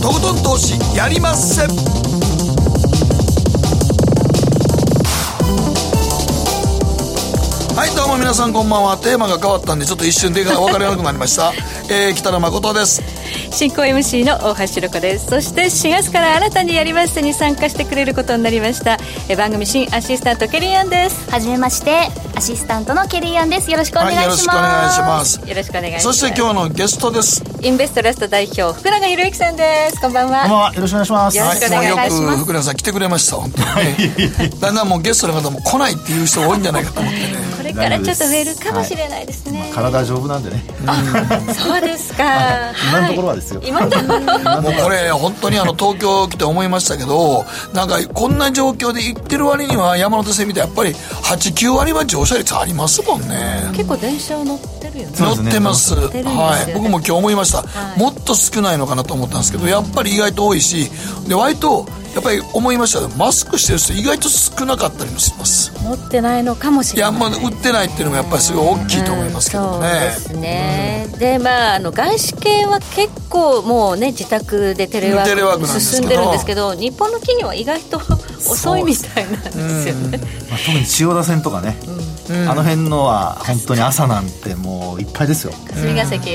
[0.00, 1.62] とことん投資やりまっせ。
[7.76, 8.96] はいどうも皆さんこんばんは。
[8.98, 11.52] テーマが変わったんでちょっと一瞬で分かりなくなりました、
[11.90, 13.02] えー、北野誠です
[13.50, 15.26] 進行 MC の大橋ろ子です。
[15.26, 18.98] そして4月から新たにやりましてに参加してくれることになりました
[19.28, 21.30] え番組新アシスタントケリーアンです。
[21.30, 23.70] はじめましてアシスタントのケリーアンです。
[23.70, 25.48] よろしくお願いします、はい、よろしくお願いします。
[25.48, 26.04] よろしくお願いします。
[26.04, 27.42] そして今日のゲストです。
[27.60, 30.00] インベストラスト代表福永博之さんです。
[30.00, 30.42] こんばんは。
[30.42, 30.74] こんばんは。
[30.74, 31.36] よろしくお願いします。
[31.36, 33.66] よろしくお願いします、はい、よく福永さん来てくれました本当に。
[34.38, 37.26] ねだんだんもうゲストの方も来ないっていう人が多いんじゃないかと思ってね。
[37.58, 39.70] これからちょっと増えるかもしれないですね、はい。
[39.70, 40.64] まあ、体丈夫なんでね。
[41.58, 42.72] そうですか。
[42.90, 43.60] 今のところはですよ。
[43.64, 47.44] 今もうこれ本当にあの東京来て思いましたけど
[47.74, 53.70] なんかこんな状況で行ってる割には山手線見てやっぱり89割は乗車率ありますもんね。
[53.74, 55.16] 結構電車乗ってるよね。
[55.18, 56.74] 乗ってます、ね、はい。
[56.74, 60.90] 僕も今日思いました、はい、もっと少ないのかなと思ったんですけどやっぱり意外と多いし
[61.28, 63.06] で割とやっぱり思いました。
[63.16, 65.72] マスクしてる人意外と少なかったりもします。
[65.82, 67.12] 持ってないのかもしれない。
[67.12, 78.00] いや、まあ、売ってないっていうのがやっぱりすごい大きいと思いますけどね、うん、そうですね、うん、でまああの外資系は結構もうね自宅でテレワーク進んでるんですけど日本の企業は意外と
[78.50, 80.18] 遅いみたいなんですよね、
[80.50, 81.76] まあ、特に千代田線とかね、
[82.30, 85.52] あの辺のは本当に朝なんてもういっぱいですよ。
[85.66, 86.30] 霞が関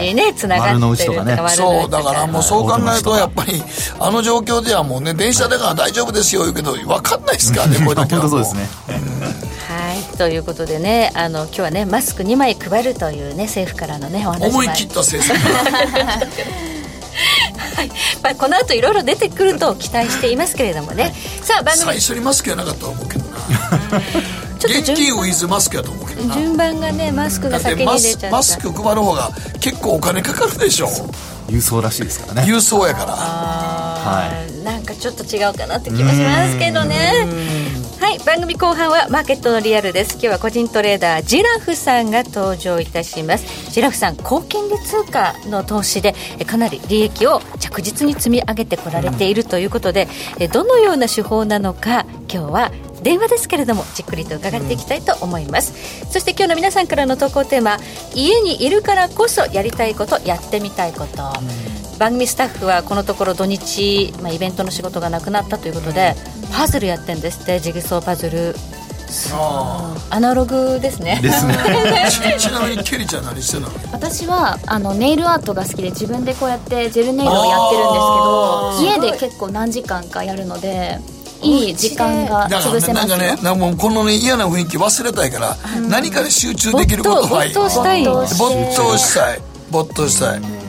[0.00, 1.36] にねつな、がってるとかね。
[1.48, 3.62] そうだからもうそう考えるとやっぱり
[3.98, 8.68] あの状況ではもうね電車だから大丈夫ですよ言うけど分かんないですからねこれだけはそうですね、
[9.68, 10.16] はい。
[10.16, 15.38] ということでねあの今日はねマスク2枚配るというね政府からのねお話思い切った政策。
[17.76, 17.88] はい。
[18.22, 21.12] まあ、この後いろいろ出てくると期待していますけれどもね、はい、
[21.42, 21.86] さあ番組。
[21.86, 23.38] 最初にマスクやなかったと思うけどな
[24.64, 26.34] 現金ウィズマスクやと思うけどな。
[26.34, 28.30] 順番がねマスクが先に出ちゃった。
[28.30, 30.88] マスク配る方が結構お金かかるでしょ。
[31.48, 32.50] 郵送らしいですからね。
[32.50, 33.12] 郵送やから。
[33.12, 34.30] は
[34.60, 37.26] い、なんかちょっと違うかなって気もしますけどね。
[38.00, 40.14] はい番組後半はマーケットのリアルです。
[40.14, 43.70] 今日は個人トレーダージラフさんが登場いたします。
[43.70, 46.14] ジラフさん高金利通貨の投資で
[46.46, 50.08] かなり利益を着実に積み上げてこられているということで
[50.52, 57.78] どのような手法なのか今日は電話ですけれどもじっくりと伺っていきたいと思います、うん、そして今日の皆さんからの投稿テーマ
[58.14, 61.22] 家にいるからこそやりたいことやってみたいこと、
[61.92, 66.14] うん、番組スタッフはこのところ土日、まあ、イベントの仕事がなくなったということで、
[66.52, 68.54] パズルやってんですってジグソーパズル。
[70.10, 71.20] アナログですね。
[71.22, 71.54] ですね。
[72.38, 73.68] ちなみにケリちゃん何してんの？
[73.92, 80.98] 私はあのネイルアートが好きで自分でこうやってジェルネイルをやってるんですけど家で結構何時間かやるので
[81.42, 83.16] いい時間が潰せますよ。
[83.16, 85.56] なんかねこの、ね、嫌な雰囲気忘れたいから、
[85.88, 88.16] 何かで集中できることは没頭したい没
[88.76, 89.40] 頭したい。
[89.70, 90.38] 没頭したい。
[90.38, 90.61] うん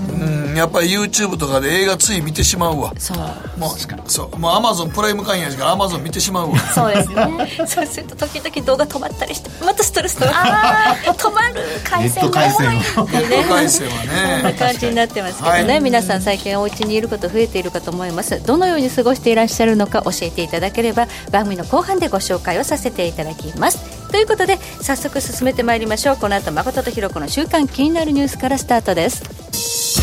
[0.60, 2.94] やっぱり YouTube とかで映画つい見てしまうわ。
[2.98, 3.18] そう。
[3.60, 4.38] もうそう。
[4.38, 6.60] もうアマゾンプライム会員やしからアマゾン見てしまうわ。
[6.60, 7.68] そうですね。
[7.68, 12.42] そうすると時々動画止まったりしてまたストレスとああ止まる回線が。
[12.42, 14.10] 多いネット回線はね。
[14.36, 18.42] そんな感じになってますけどね、はい、皆さん最近お家にいること増えているかと思います。
[18.44, 23.80] どのように過ごしていらっしゃるのか教えていただければ番組の後半でご紹介をさせていただきます。
[24.12, 26.18] ということで早速進めてまいりましょう。
[26.18, 30.03] この後誠とひろ子の週刊気になるニュースからスタートです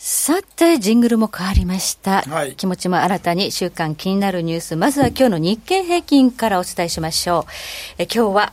[0.00, 2.22] さて、ジングルも変わりました。
[2.22, 4.76] はい、気持ちも新たに週間気になるニュース。
[4.76, 7.52] まずは今日の日経平均からお伝えしましょう。
[7.98, 8.52] え今日は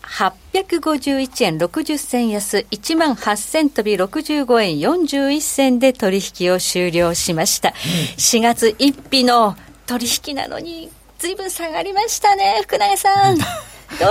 [0.51, 7.69] 851円60銭安、1万8000飛び65円41銭で取引を終了しました。
[7.69, 7.75] うん、
[8.15, 9.55] 4月1日の
[9.85, 10.89] 取引なのに、
[11.19, 13.37] ずいぶん下がりましたね、福永さん。
[13.37, 13.43] ど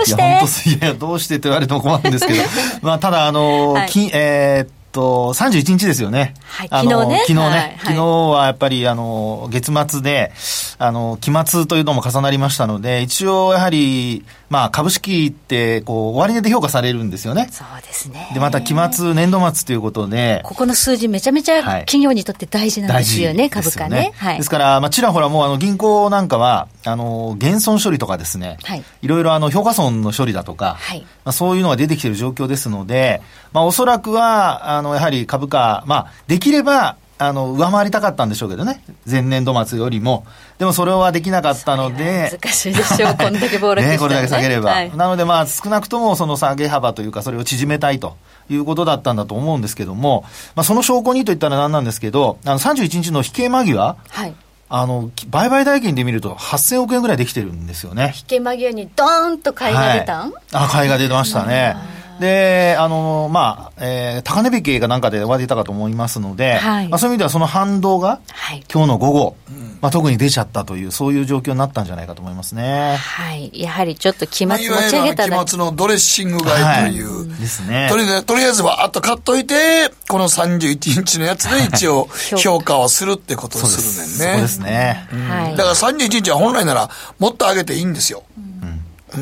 [0.01, 0.23] うして？
[0.23, 2.43] いや、どうしてって言われても困るんですけど、
[2.83, 6.35] まあ、ただ、あの、はい、えー、と、31日ですよね。
[6.45, 7.19] はい、昨日ね。
[7.27, 10.33] 昨日ね、はい、昨日はやっぱり、あの、月末で、
[10.79, 17.49] あの、期末というのも重なりましたので、一応やはり、まあ、株式って、こう、終値で評価されるんですよね。
[17.51, 18.31] そうですね。
[18.35, 24.13] で、また期末、年度末ということで、ここの数字めちゃめちゃ企業にとって大事なんですよね、はい、株価ね。
[24.15, 24.37] はい。
[24.37, 28.85] ですから、まあ、ちらほらもう、あの、銀行なんかは、あの、減損処理とかですね、はい。
[29.03, 31.01] いろいろ、あの、評価損の処理だとか、はい。
[31.01, 33.23] まあ、そういうのが出てきている状況ですので、
[33.53, 36.95] まあ、おそらくは、あの、やはり株価、まあ、できれば、
[37.27, 38.83] あの、上回りたかったんでしょうけどね。
[39.09, 40.27] 前年度末よりも。
[40.59, 42.31] でもそれはできなかったので。
[42.41, 43.17] 難しいでしょう。
[43.19, 43.99] こんだけ暴落して、ね、ね。
[43.99, 44.71] これだけ下げれば。
[44.71, 48.17] はい、なのでまあ少なくともその下げ幅というかそれを縮めたいと。
[48.51, 50.23] いうことだったんだと思うんですけども、
[50.55, 54.35] まあ、その証拠にといったら何なんですけど、あの31日の引け間際、はい、
[54.69, 58.13] あの、売買代金で見ると8000億円ぐらいできてるんですよね。
[58.17, 61.77] 引け間際にドーンと買いが出たん、はい、あ、買いが出ましたね。
[62.21, 72.97] で、あの、まあ、えー、高値引きがなんかで終わっていたかと思いますので、はい、まあ、そういう意味ではその反動が、はい、今日の午後、うんまあ、特に出ちゃったという、そういう状況になったんじゃないかと思いますね。
[72.97, 73.51] はい。
[73.53, 75.45] やはりちょっと期末持ち上げたら。
[75.45, 77.29] 期末のドレッシング買いという。
[77.29, 77.89] はい、ですね。
[77.91, 82.09] とりあえず、とりあえずわーっと買っといて、この31日のやつで一応
[82.43, 84.37] 評価をするってことをするねんね。
[84.37, 85.07] そうですね。
[85.29, 85.57] はい。
[85.59, 86.89] だから31日は本来なら
[87.19, 88.23] もっと上げていいんですよ。
[88.39, 88.54] うん、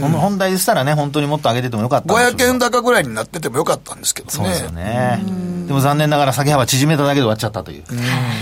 [0.01, 4.33] 本題でしたらね、本当にもっと上げててもよかった500円高ぐらいになっててもよかったんですけどね。
[4.33, 5.23] そうですよね。
[5.67, 7.85] でも残念ながら下げ幅縮めただけで終わっちゃったという。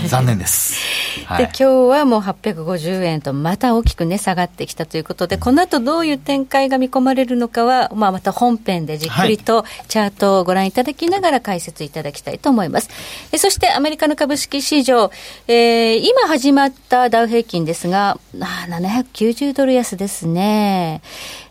[0.07, 1.01] 残念です。
[1.25, 12.89] はい、で、今日はもう850円とまた大きくね、下がってきたということで、この後どういう展開が見込まれるのかは、まあ、また本編でじっくりとチャートをご覧いただきながら解説いただきたいと思います。
[13.31, 15.11] えそしてアメリカの株式市場、
[15.47, 21.01] えー、今始まったダウ平均ですが、あ790ドル安ですね。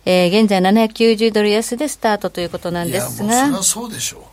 [0.05, 3.49] えー、現在790ドル安でスタートということなんですが。
[3.49, 4.30] いや、そうでしょう。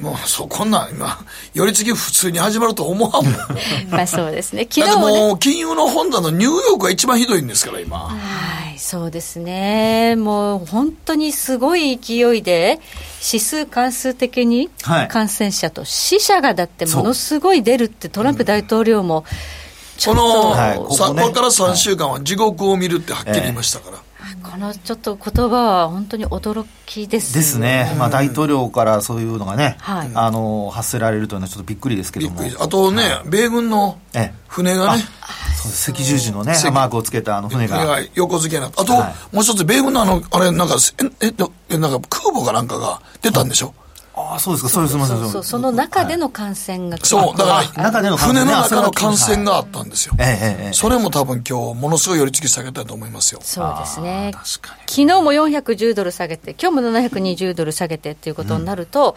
[0.00, 1.18] もうそこんな今
[1.54, 3.34] 寄り付き普通に始まると思わんもん。
[3.90, 4.66] まあそうですね。
[4.70, 7.98] 昨日も、ね、もう金融の本田のニューヨークが一番ひどいんですから今。
[7.98, 8.14] は
[8.74, 10.16] いそうですね。
[10.16, 12.80] もう本当にすごい勢いで
[13.24, 14.70] 指数関数的に
[15.08, 19.24] 感染者と死者がだってものすごい出るってトランプ大統領も、
[20.04, 23.98] この、はいここね、これから3週間は地獄を見るってはっきり言いましたから、
[24.42, 27.40] このちょっと言葉は本当に驚きですね。
[27.40, 27.96] ですね。
[27.98, 32.40] まあ大統領からそういうのがね、はい、あの発せられるというのはちょっとびっくりですけども。
[32.58, 33.98] あとね、はい、米軍の
[34.48, 35.02] 船がね。
[35.88, 37.76] 赤十字のね、マークをつけたあの船が。
[37.78, 40.76] 船が横付けなあと、はい、もう一つ、米軍のあの、あれ、なんか、
[41.20, 43.89] え、えっと、なんか空母かなんかが出たんでしょ、あ
[44.34, 45.30] あ、そうですか、そうです、すみません。
[45.30, 50.14] そう、その中での感染が、そう、だから、中での船の中の感染があったんですよ。
[50.18, 53.40] ええ、それも多分今日、ものすごい寄り付き下げたと思いますよ。
[53.42, 54.32] そうですね。
[54.34, 54.80] 確かに。
[54.80, 59.16] 昨日も410ドル下げて、今日も720ドル下げてっていうことになると、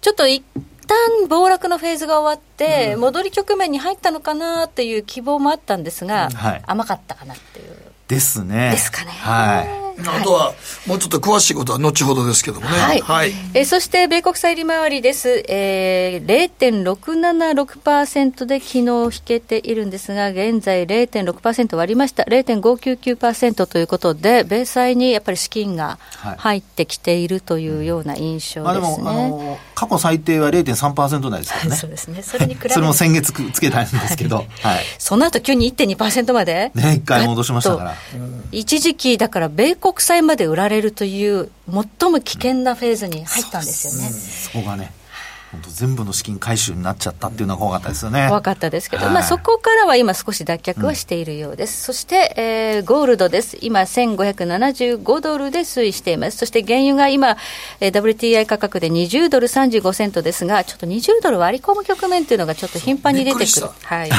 [0.00, 0.42] ちょっと一
[0.86, 6.28] 旦暴落のフェーズが終わって、戻り局面に入ったのかなっていう希望もあったんですが、
[6.66, 7.76] 甘かったかなっていう。
[8.08, 8.70] ですね。
[8.70, 9.10] ですかね。
[9.10, 9.83] はい。
[10.06, 10.54] あとは、
[10.86, 12.76] もうちょっと詳しいことは後ほどですけどもね。
[12.76, 13.00] はい。
[13.00, 15.44] はい、えー、そして、米国債利回りです。
[15.48, 22.24] えー、0.676%で昨日引けているんですが、現在0.6%割りました。
[22.24, 25.98] 0.599%ということで、米債にやっぱり資金が
[26.38, 28.62] 入ってきているというような印象ですね。
[28.62, 31.76] まあ、でも、あの過去最低は0.3%台ですからね。
[31.76, 32.22] そうですね。
[32.22, 34.36] それに比べ それも先月つけたんですけど。
[34.62, 34.84] はい。
[34.98, 36.70] その後急に1.2%まで？
[36.74, 37.94] ね、一回戻しましたから。
[38.52, 44.08] 一時期、だから米国債まで売られるという、最も危険なフェーズに入ったんですよね。
[44.08, 44.92] そこがね。
[45.54, 48.26] 本当全部の資金回収になっちゃったっていうのは怖かったですよね。
[48.28, 51.90] 怖かったですけど、はい、まあそこからは今少し脱却はしているようです。
[51.90, 53.56] うん、そして、えー、ゴールドです。
[53.60, 56.38] 今1575ドルで推移しています。
[56.38, 57.36] そして原油が今、
[57.80, 63.68] えー、WTI 価格で20ドル35セントですが、ちょっと20ドル割り込む局面というのがちょっと頻繁に出てくる。
[63.82, 64.10] はい。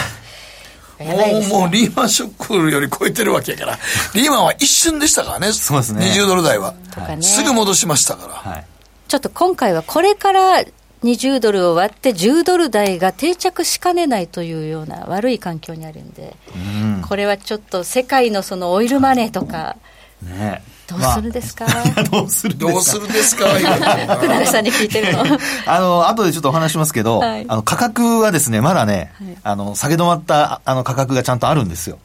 [1.00, 3.80] もう、もうリーマンショックより超えてるわけやから。
[4.14, 5.52] リーマンは一瞬でしたからね。
[5.52, 6.06] そうですね。
[6.16, 6.74] 20ドル台は。
[6.74, 8.52] ね、すぐ戻しましたから。
[8.52, 8.66] はい、
[9.08, 10.64] ちょっと今回はこれから
[11.04, 19.76] 20ドルを割って10ドル台が定着しかねないというような悪い環境にあるんで、うん、これはちょっと世界のそのオイルマネーとか、
[20.24, 23.48] ね、どうするですか、まあ、どうするどうするですか？
[23.48, 25.24] 福永 さんに聞いてるの。
[25.66, 31.98] あの後でちょっとお話しますけど、はい、あの価格はですねまだね、はい、あの下げ止まったあの価格がちゃんとあるんですよ。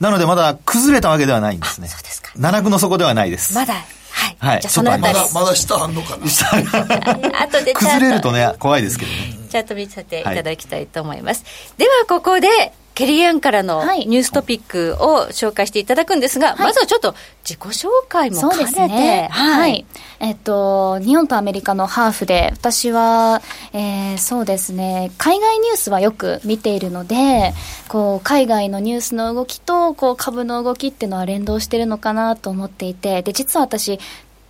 [0.00, 1.88] なのでまだ崩れたわけではないんですね。
[1.88, 2.30] そうですか。
[2.36, 3.54] 七の底ではないです。
[3.54, 3.74] まだ。
[3.74, 4.36] はい。
[4.38, 5.14] はい、じゃそのあたり。
[5.14, 6.24] まだ、まだ下あんのかな？
[7.42, 9.38] 後で崩れるとね、怖いですけどね。
[9.50, 10.24] チャート見せてい。
[10.24, 11.44] ただきたいと思います。
[11.44, 19.86] はい、では、ここで、ケリーアンからのニューストピックを紹介していただくんですが、はい、まずはちょっと自己紹介も兼ねて、ね、はい、はい、
[20.20, 23.40] えっと、日本とアメリカのハーフで、私は、
[23.72, 27.54] えー、そうですね、海外ニュースはよく見ているので、
[27.88, 33.98] こう、海外のニュースの動きと、こう、株の動きっていうのは連動してるのかなと思っていて、で、実は私、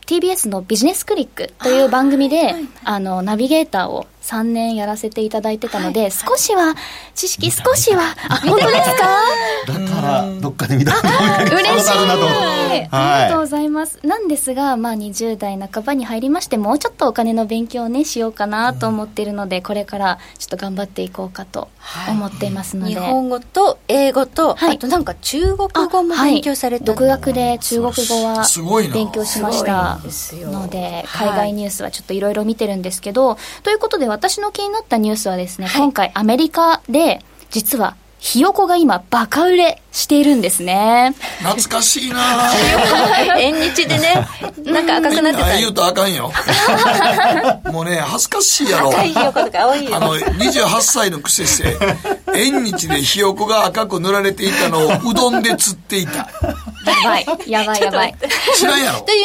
[0.07, 6.75] TBS のビジネスクリックという番組で、あの、ナビゲーターを3年やらせていただいてたので、少しは、
[7.15, 9.07] 知識少しは、あ、本当ですか？
[9.67, 11.91] だから、どっかで見た嬉しい。
[12.91, 13.99] ありがとうございます。
[14.05, 21.69] なんですが、まあ、20代半ばに入りまして、もうちょっとお金の勉強をね、しようかなと思っているので、これからちょっと頑張っていこうかと
[22.09, 22.95] 思っていますので。
[22.95, 28.47] 日本語と英語と、あとなんか中国語も勉強されて、独学で中国語は
[28.93, 29.99] 勉強しました。
[30.51, 41.15] ので、海外ニュースはちょっといろいろ見てるんですけど、ということで私の気になったニュースはですね、はい、今回アメリカで、実はひよこが今バカ売れしているんですね。
[41.41, 42.51] 懐かしいな。
[43.39, 44.27] 縁日でね
[44.65, 45.59] なんか赤くなってた。
[45.59, 46.33] 言うとあかんよ。
[47.71, 48.89] もうね恥ずかしいやろ。
[48.91, 51.77] 赤いひよことか青いあの28歳のくせして
[52.35, 56.27] 縁日でひよこが赤く塗られていたのをうどんで釣っていた。
[56.85, 58.15] やばいやばいやばい。
[58.57, 59.01] 知らんやろ。
[59.01, 59.23] とい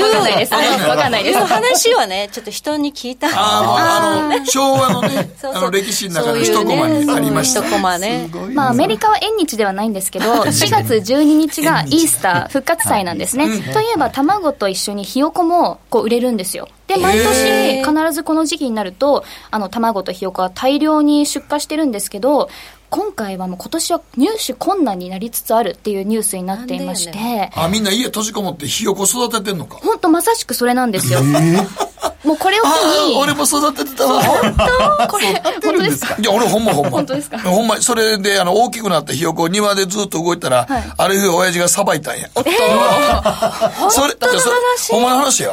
[0.00, 0.54] うわかんないです。
[0.54, 1.44] わかんないです。
[1.44, 3.28] 話はねちょっと人に聞いた。
[3.28, 7.60] あああの昭和のねあの歴史の中の一コマにありました。
[7.60, 8.30] 一コマね。
[8.54, 16.68] まあアメリカは縁日ではないんですけど 4月12日がイースター復活祭なんですね、といえば卵と一緒にひよこもこう売れるんですよ。
[16.86, 22.48] で毎年必ずこの時期になるとあの卵とひよこは大量に出荷してるんですけど
[22.90, 29.78] 今回はもう今年は入手困難になりつつあるっていうニュースになっていまして、ね、あみんな家閉じこもってひよこ育ててんのか。
[29.82, 31.95] 本当まさしくそれなんですよ、えー、
[32.26, 32.66] もうこれを機
[33.08, 33.16] に。
[33.16, 34.20] 俺も育ててたわ。
[34.22, 34.56] 本
[34.98, 35.08] 当？
[35.08, 36.16] これ本当ですか？
[36.18, 36.90] いや俺ほんまほんま。
[36.90, 37.38] 本当ですか？
[37.38, 42.28] ほんまそれであの大きくなったひよこを庭でずっと動いたら、はい、ある日親父がさばいたんや。
[42.34, 44.92] おっと、えー、 それ本当の話？
[44.92, 45.50] ほんまの話や？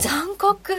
[0.38, 0.74] 酷。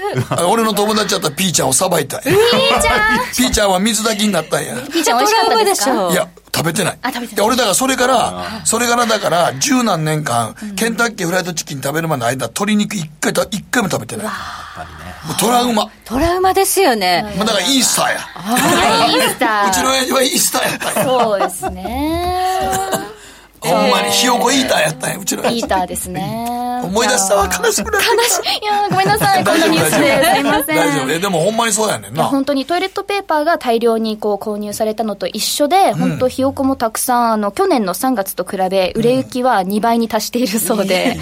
[0.50, 2.24] 俺の友達やったらピーちゃんをさばいたんや。
[2.26, 3.20] ピーちゃん。
[3.36, 4.76] ピーちゃんは水炊きになったんや。
[4.92, 5.92] ピーちゃん美味しかったですか？
[6.12, 6.98] いや食べてない。
[7.02, 7.46] あ、食べてない。
[7.46, 14.26] 俺だからそれから、それからだから、十何年間、ケンタッキーフライドチキン食べるまでの間、鶏肉一回、一回も食べてない。
[14.26, 14.32] も
[15.34, 15.90] うトラウマ。
[16.06, 17.24] トラウマですよね。
[17.36, 18.20] もうだからイースターや。
[19.08, 19.68] イースター。
[19.70, 22.60] うちの親父はイースターやったそうですね。
[23.66, 26.66] ほんまにひよこイーターやったんや、うちのイーターですね。
[26.86, 28.64] 思い出したわ、悲しくなって悲しい。
[28.64, 30.76] いやごめんなさい、こんなニュースですいません。
[30.76, 31.12] 大丈夫。
[31.12, 32.26] え、でもほんまにそうやねんな。
[32.26, 41.18] 本当にトイレットペーパーが大量にこう購入されたのと一緒で、本当ひよこもたくさん、あの、去年の3月と比べ、売れ行きは2倍に達しているそうで、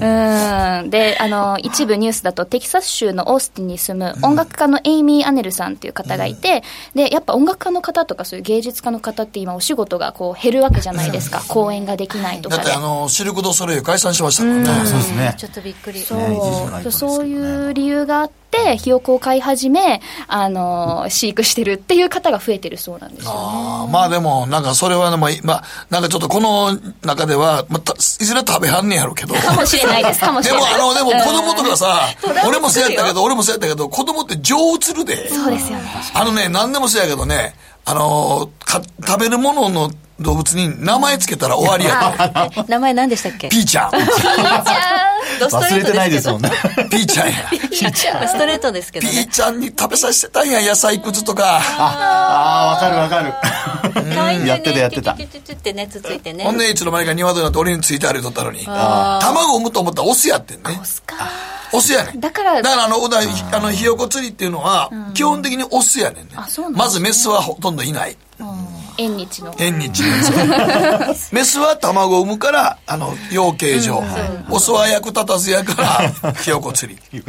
[0.00, 0.90] うん。
[0.90, 6.62] で、あの、一部ニュースだと、テキサス州のオースティンに住む音楽家のエイミー・アネルさんっていう方がいて、
[6.94, 11.42] で、やっぱ音楽家の方とかそういう芸術家の方って今お仕事がこう減るわけじゃないですか。
[11.48, 14.86] 公演ができないとかだってあの、シルク・ド・ソレイユ解散しましたからね。
[14.86, 15.34] そうですね。
[15.36, 16.00] ちょっとびっくり。
[16.00, 29.34] そう、そういう理由があって、ひよこを飼い始め、あの、飼育してるっていう方が増えてるそうなんですよ、ね、あまあでも、なんかそれはね、まあ、まあ、なんかちょっとこの中では、まあ、いずれ食べはんねやろうけど。
[29.34, 30.74] かもしれないです、かもしれない。
[30.74, 32.08] でも、あの、でも子供とかさ、
[32.46, 35.28] 俺もそうやったけど、俺もそうやったけど、子供って情移るで。
[35.30, 35.84] そうですよね。
[36.14, 43.48] あのね、何でもそうやけどね、あのか、食べるものの動物に名前つけたら終わりや名前何でしたっけ？
[43.48, 43.90] ピーちゃん。
[43.90, 45.14] ピーちゃん。
[45.50, 46.50] 忘れてないですもんね。
[46.90, 47.34] ピーちゃんや。
[47.50, 48.28] ピーちゃん。
[48.28, 49.12] ストレートですけどね。
[49.12, 51.60] ピーちゃんに食べさせてたんや、野菜くずとか。
[51.78, 54.46] ああ、わかるわかる。
[54.46, 55.12] やってたやってた。
[55.12, 56.44] って熱ついてね。
[56.44, 58.64] ほんで、いつの間にか鶏になって俺についてあれとったのに。
[58.64, 60.78] 卵を産むと思ったらオスやってんね。
[60.80, 61.16] オスか。
[61.72, 62.20] オスやねん。
[62.20, 66.30] だから、だからあの、あの、ひよこ釣りっていうのは、基本的にオスやねんね。
[66.72, 68.16] まずメスはほとんどいない。
[68.98, 69.54] 縁日の。
[69.58, 70.06] 縁日の。
[71.32, 74.02] メスは卵を産むから、あの、養鶏場。
[74.50, 77.22] オスは役立たずやから、ひよこ釣り。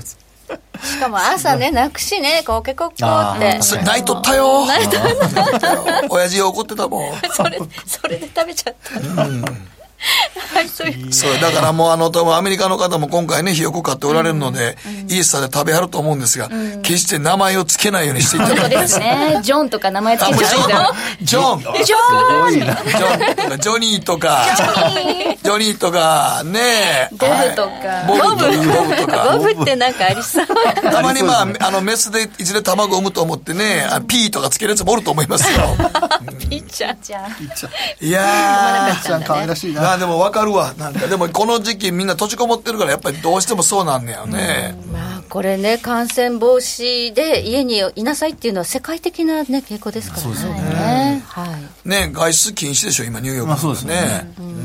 [0.83, 3.83] しかも朝ね、泣くしね、コケコッコって。
[3.83, 4.65] 泣いとったよ。
[4.65, 5.85] 泣いとったよ。
[6.09, 7.13] 親父怒ってたもん。
[7.33, 8.75] それ、それで食べちゃっ
[9.15, 9.23] た。
[9.23, 9.67] うん
[10.53, 11.11] はい、そういう。
[11.11, 16.49] そう、だからもうあの、多分アメリカの方も今回ね、ひよこ買っておられるので、イースターで食べはると思うんですが、
[16.81, 19.39] 決して名前を付けないようにしていただきたいですね。
[19.41, 21.61] ジョンとか名前付けちゃうジョン。
[21.61, 21.85] ジョン。
[21.85, 22.53] ジョン。
[22.53, 23.59] ジョン。
[23.59, 24.45] ジョニーとか、
[25.43, 28.05] ジョニーとか、ねボブとか。
[28.07, 28.21] ボブ。
[28.21, 29.37] ボブとか。
[29.37, 30.45] ボブってなんかありそう。
[30.81, 35.75] たまにまあ、あの、メスでいずれ卵を産むと思ってね、ピーとかつけるやつもおると思いますよ。
[36.39, 36.95] ピーちゃん。
[36.95, 38.95] いやー。
[38.95, 39.94] ピーちゃん可愛らしいな。
[39.97, 40.73] でもわかるわ。
[40.77, 44.77] なんか、でもこの時期みんな閉じこもってるから、やっぱりどうしてもそうなんだよね。
[44.91, 50.23] まあ、これね、感染防止で家にいなさいっていうのは世界的なね、傾向ですからね。
[50.23, 51.23] そうですよね。
[51.27, 51.89] はい。
[51.89, 53.49] ね、外出禁止でしょ、今、ニューヨーク、ね。
[53.49, 54.55] まあ、そうですね。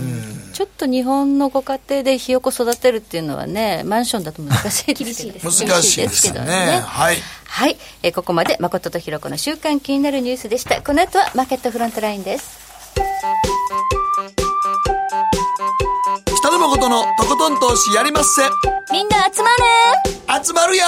[0.52, 6.82] ちょっと日本のご家庭でひよこ育てるっていうのはね、マンションだと難しいですけど難しいですけどね。
[6.84, 7.16] はい。
[7.46, 7.78] はい。
[8.02, 10.82] えー、ここまで誠とひろ子の週間気になるニュースでした。
[10.82, 12.60] この後はマーケットフロントラインです。
[16.60, 18.42] 誠のとことん投資やりまっせ。
[18.92, 19.48] みんな集ま
[20.36, 20.84] る集まるよ。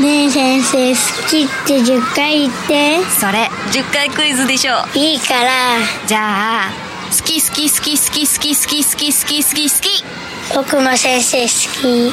[0.00, 3.04] ねえ先生好きって10回言って。
[3.20, 4.72] それ10回クイズでしょ。
[4.96, 5.78] いいから。
[6.08, 6.70] じゃあ
[7.16, 10.04] 好き好き好き好き好き好き好き好き好き好き。
[10.56, 11.48] 僕も先生好
[11.80, 12.12] き。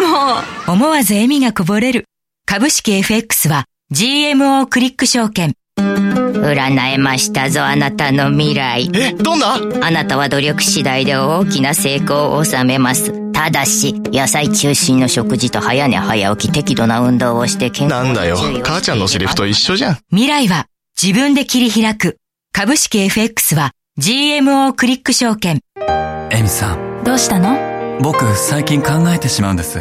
[0.00, 0.02] え？
[0.02, 0.72] もう。
[0.72, 2.06] 思わず笑みがこぼれる。
[2.46, 5.52] 株式 FX は GMO クリック証券
[6.08, 8.90] 占えましたぞあなたの未来。
[8.94, 9.58] えどんな？
[9.82, 13.32] あなたは努力次第で大きな成功を収めます。
[13.32, 18.36] ただし野菜中心の食事と早寝早起き適度な運動をして健康なんだよ。
[18.64, 19.98] 母ちゃんのセリフと一緒じゃん。
[20.10, 20.66] 未来は
[21.00, 22.16] 自分で切り開く。
[22.52, 25.60] 株式 FX は GMO クリック証券。
[26.30, 27.04] エミさん。
[27.04, 28.00] どうしたの？
[28.00, 29.80] 僕最近考えてしまうんです。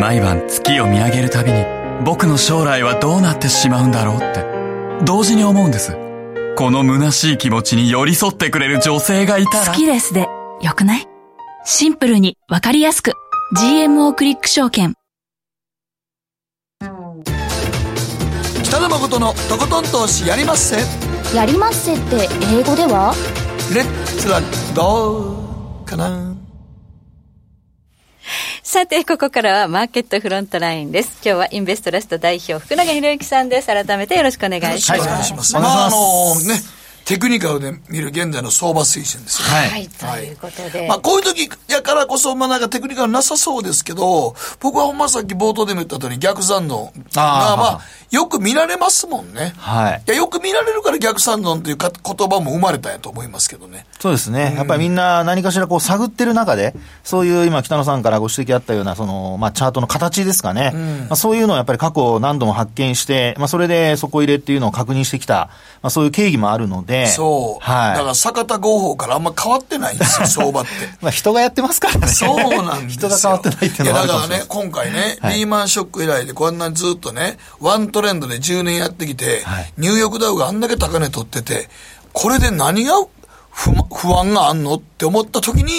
[0.00, 1.64] 毎晩月を見上げるたびに
[2.04, 4.57] 僕の将来はどうなってしまうんだろうって
[5.04, 5.96] 同時に思うんです。
[6.56, 9.66] この虚しい気持ちに寄り添ってくれる女性がいたら。
[9.66, 10.28] 好きですで、
[10.60, 11.06] よくない？
[11.64, 13.12] シンプルにわかりやすく。
[13.56, 14.94] GMO クリック証券。
[18.64, 20.76] 北野誠のとことん投資やりまっせ。
[21.34, 23.14] やりまっせって英語では？
[23.74, 24.40] レッツは
[24.74, 26.27] どうかな？
[28.70, 31.22] さて、ここからはマーケットフロントラインです。
[31.24, 33.68] 今日はインベストラスト代表、福永博之さんです。
[33.68, 34.98] 改めてよろしくお願いします。
[34.98, 35.54] はい、お願いします。
[35.54, 36.60] まあ、あのね、
[37.08, 39.68] テクニカルで見る現在の相場水準ですよね。
[39.70, 39.88] はい。
[39.88, 40.86] ということで。
[40.86, 49.54] まあ、こういう時やからこそ、まあなんかテクニカルなさそうですけど、僕はほんまさっき冒頭でも言った通り逆算論が、まあ、よく見られますもんね。
[49.56, 50.02] はい。
[50.06, 53.86] いや、よく見られるから逆算論というか言葉も生まれたんやと思いますけどね。
[54.00, 54.50] そうですね。
[54.52, 56.74] うん、やっぱりみんな何かしらこう探ってる中で、
[57.04, 60.72] そういう今北野さんからご指摘あったような、その、まあチャートの形ですかね。
[60.74, 65.48] うん、まあそういうのをやっぱり過去何度も発見して、まあそれで底入れっていうのを確認してきた、
[65.80, 66.97] まあそういう経緯もあるので。
[67.06, 67.64] そう。
[67.64, 67.96] はい。
[67.96, 70.70] だから坂田合法からあんま変わってないんですよ、 相場って。
[71.00, 72.08] まあ人がやってますからね。
[72.08, 73.08] そうなんですよ。
[73.08, 81.68] 人が変わってないっていうのはいやだからね、今回ね、はい、リーマンショック以来でこんなにずっとね、ワントレンドで10年やってきて、はい、ニューヨークダウがあんだけ高値取ってて、
[82.12, 82.94] これで何が
[83.58, 85.72] 不不安があんのって思った時に、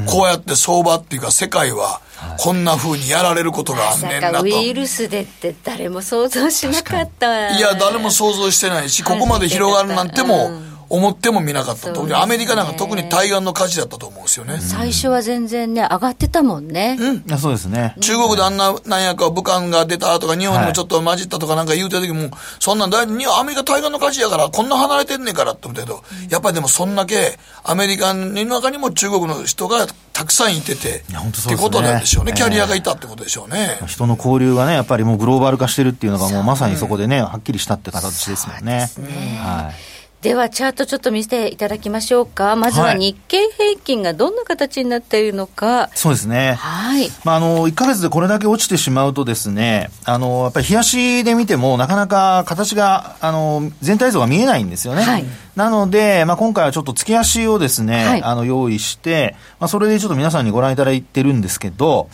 [0.00, 2.00] うん、こうやって相場っていうか世界は、
[2.38, 4.44] こんなふうにやられることがあんねんなと。
[4.44, 7.54] ウイルスでって誰も想像しなかった。
[7.54, 17.94] いや、誰も想像してないし、ここまで広がるなんても、うん思ってもみなかったと、ね、アメリカなんか特に対岸の火事だったと思うんですよね、最初は全然ね、上がってたもんね、うん、そうですね。
[18.00, 38.90] 中国であんな、なんやか武漢が出たとか、日本にもちょっと混じったとかなんか言うてる時も、そんなん大、アメリカ対岸の火事やから、こんな離れてんねんからって思ったけど、やっぱりでもそんだけ、アメリカの中にも中国の人がたくさんいてて、いや本当そう、ね、ってことなんでしょうね、キャリアがいたってことでしょうね、人の交流がね、やっぱりもうグローバル化してるっていうのが、もうまさにそこでね、はっきりしたって形ですもんね。
[38.98, 39.40] ね。
[39.42, 42.56] はいでは、チャートちょっと見せていただきましょうか。
[42.56, 45.66] まずは日経平均がどんな形になっているのか。
[45.66, 46.54] はい、そうですね。
[46.54, 47.08] はい。
[47.22, 55.02] まあ、あの、1ヶ月でこれだけ落ちてしまうとですね、あの、やっぱり冷やしで見ても、なかなか形が、あの、全体像が見えないんですよね。
[55.02, 55.24] はい。
[55.54, 62.08] なので、まあ、今回はちょっと月足をですね、はい、あの、用意して、まあ、それでちょっと皆さんにご覧いただいてるんですけど、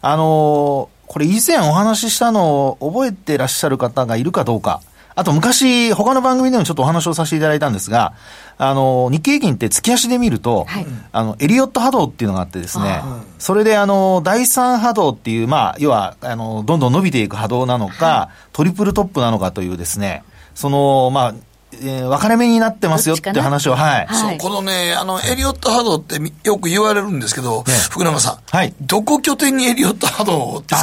[0.00, 4.80] あの、これ以前お話ししたのを覚えてらっしゃる方がいるかどうか。
[5.16, 8.14] あと昔、他の番組でもちょっとお話をさせていただいたんですが、
[8.58, 13.00] あの、日経平均って月足で見ると、はい、あの、エリオット波動っていうのがあってですね、
[13.38, 20.24] それであの、第三波動っていう、まあ、要は、あの、どんどん伸びていく波動なのか、はい、トリプルトップなのかというですね、
[20.54, 21.34] その、まあ、
[21.82, 24.08] えー、分かれ目になってますよって話を、はい。
[24.10, 28.56] そう、このね、あの、エリオット波動ってよく言われるんですけど、ね、福永さん。
[28.56, 28.74] はい。
[28.80, 30.74] どこ拠点にエリオット波動って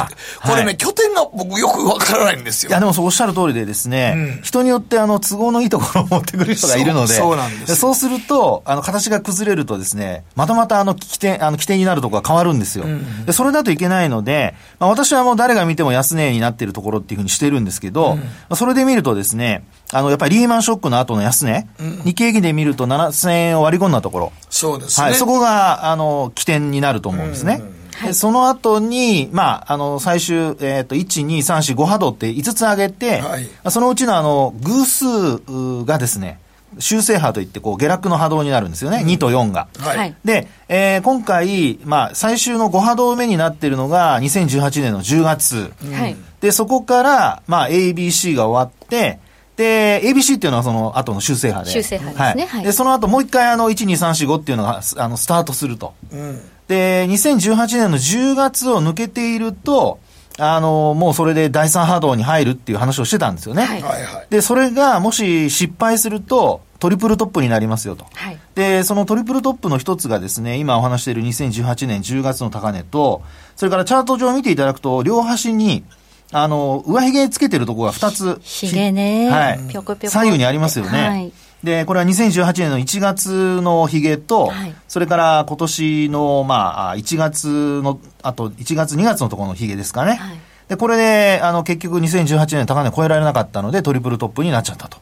[0.42, 2.70] これね、はい、拠点が僕よく分からないんですよ。
[2.70, 12.84] いや、でもそうおっしゃる通りでですね、うん、人によってあの、都合のいいところを持ってくる人がいるので、そうなんですそうすると、あの、形が崩れるとですね、またまたあの、起点、あの、起点になるところが変わるんですよ。
[12.84, 18.18] うん、でそれだといけないので、まあ、私はもう誰が見ても安値になっているところっていうふうにしてるんですけど、
[18.50, 24.32] うん、それで見るとですね、あの、やっぱりリーマンショックの後の安値、うん、日経平均で見ると7000円を割り込んだところ。
[24.50, 25.06] そうですね。
[25.06, 27.58] はい、そこが、あの、起点になると思うんですね。
[27.60, 36.40] うんうんはい、その後に、まあ、あの、最終、えっ、ー、と、1、2、3、4、5波動って5つ上げて、はい、そのうちのあの、偶数がですね、
[36.78, 39.02] 修正波といって、こう、下落の波動になるんですよね。
[39.02, 39.68] うん、2と4が。
[39.78, 40.16] はい。
[40.24, 45.72] で、えー、今回、まあ、最終の5波動目になっているのが、2018年の10月。
[45.92, 46.16] はい。
[46.40, 49.20] で、そこから、まあ、ABC が終わって、
[49.56, 51.70] で、ABC っていうのはその後の修正波で。
[51.70, 52.46] 修正波ですね。
[52.46, 52.64] はい。
[52.64, 55.94] で、その後もう一回あの、1、2、3、4、5っていうのが、あの、スタートすると。
[56.10, 59.98] うん、で、2018年の10月を抜けていると、
[60.38, 63.64] あの、もうそれで第三波動に入るっていう話をしてたんですよね。
[63.64, 63.82] はい。
[64.30, 68.06] で、それがもし失敗すると、トリプルトップになりますよと。
[68.12, 73.22] はい、で、そのトリプルトップの一つがですね、今お話している2018年10月の高値と、
[73.54, 75.84] それからチャート上を見ていただくと、両端に、
[76.32, 78.40] あの、上髭つけてるところが2つ。
[78.42, 79.30] 髭ね。
[79.30, 79.60] はい。
[79.68, 81.08] ぴょこぴょこ左右にありますよね。
[81.08, 81.32] はい。
[81.62, 90.14] で、これは2018年の1月の髭と、はい、それから今年の、まあ、1月の、あと1月2月のところの髭ですかね。
[90.14, 94.98] はい、で、これで、あの、結局2018年高値超えられなかったので、トリプルトップになっちゃったと。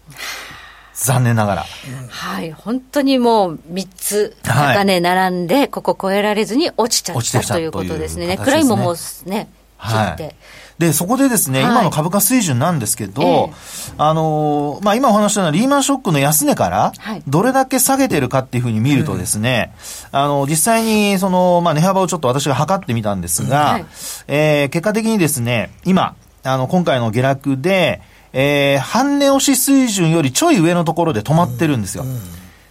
[0.93, 1.64] 残念ながら。
[2.11, 2.53] はい。
[2.53, 8.27] 本当にもう3つ高値並んで、はい、ここ超えられずに落ちちゃったということですね。
[8.27, 10.23] ね暗いももね、切って。
[10.25, 10.35] はい
[10.81, 16.93] で、そこでですね、はい、今の株価水準なんですけど、えー、あのー、まあ、今お話したようなリーマンショックの安値から、
[17.29, 19.75] どれだけ下げてるかっていうふうに見るとですね、
[20.11, 23.87] あの、実際に、その、まあ、値幅をちょっと私が測ってみたんですが、はい、
[24.27, 26.14] えー、結果的にですね、今、
[26.45, 28.01] あの、今回の下落で、
[28.33, 32.07] えー、半値押し水準よりちょい上のところで止まってるんですよ。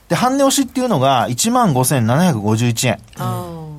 [0.08, 2.98] で、半値押しっていうのが15,751円。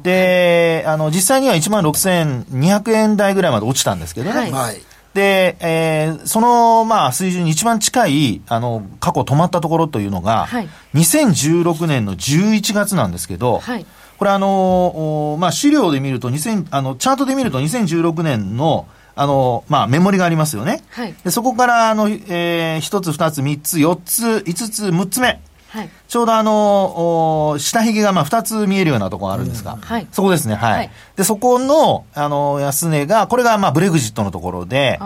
[0.02, 4.50] で、あの、実際には16,200円台ぐらいまで落ちたんですけどね。
[4.50, 4.80] はい。
[5.14, 13.86] で、えー、その、まあ、水準に一番近い、あの、過去止まったところというのが、はい、2016年の11月なんですけど、はい、
[14.18, 18.86] これあの、まあ、資料で見ると、2000、あの、チャートで見ると2016年の、
[19.16, 20.82] あの、まあ、メモリがありますよね。
[20.90, 25.40] はい、でそこから、あの、えー、1つ、2つ、3つ、4つ、5つ、6つ目。
[25.70, 29.80] はい、ちょうどあの、下髭がまあ2つ見えるようなところがあるんですが、うん。
[29.80, 30.72] はい、そこですね、はい。
[30.72, 34.98] はい、で、そこの、あの、安値が、これがまあブレグジットのところで、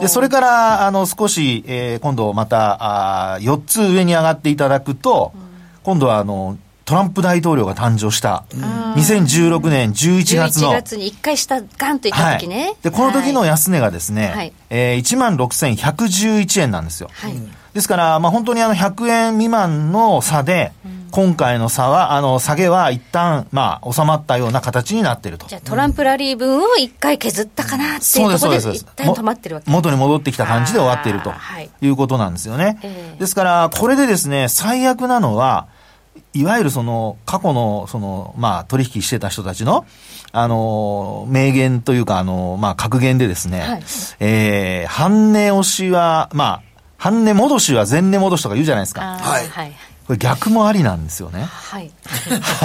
[0.00, 5.40] で、それから、あの、少し、えー、今度また、あ4つ上に上がっていただくと、うん、
[5.84, 8.44] 今度はあの、トランプ大統領が誕生した、
[8.96, 10.70] 2016年11月の。
[10.70, 12.64] 11月に1回下、ガンといった時ね。
[12.64, 17.10] はい、で、この時の安値がですね、はい、えー、1万6111円なんですよ。
[17.12, 17.34] はい、
[17.74, 20.72] ですから、まあ、本当にあの100円未満の差で、
[21.10, 25.46] 今回の差は、あの、下げは一旦、まあ、収まったような形になっていると。
[25.46, 31.32] じゃあ、トランプラリー分を一回削ったかなっていうところで、一旦止まってるわけ元に戻ってきた感じで終わっていると
[31.80, 33.16] いうことなんですよね。
[33.18, 35.68] ですから、これでですね、最悪なのは、
[36.34, 39.86] いわゆるその、過去の、その、まあ、取引してた人たちの、
[40.32, 43.82] あの、名言というか、あの、まあ、格言でですね、はい、
[44.20, 46.62] えー、半値押しは、まあ、
[46.98, 49.00] 半値戻しは前値戻しとか言うじゃないですか。
[49.00, 49.72] はい。
[50.06, 51.44] これ逆もありなんですよね。
[51.44, 51.92] はい。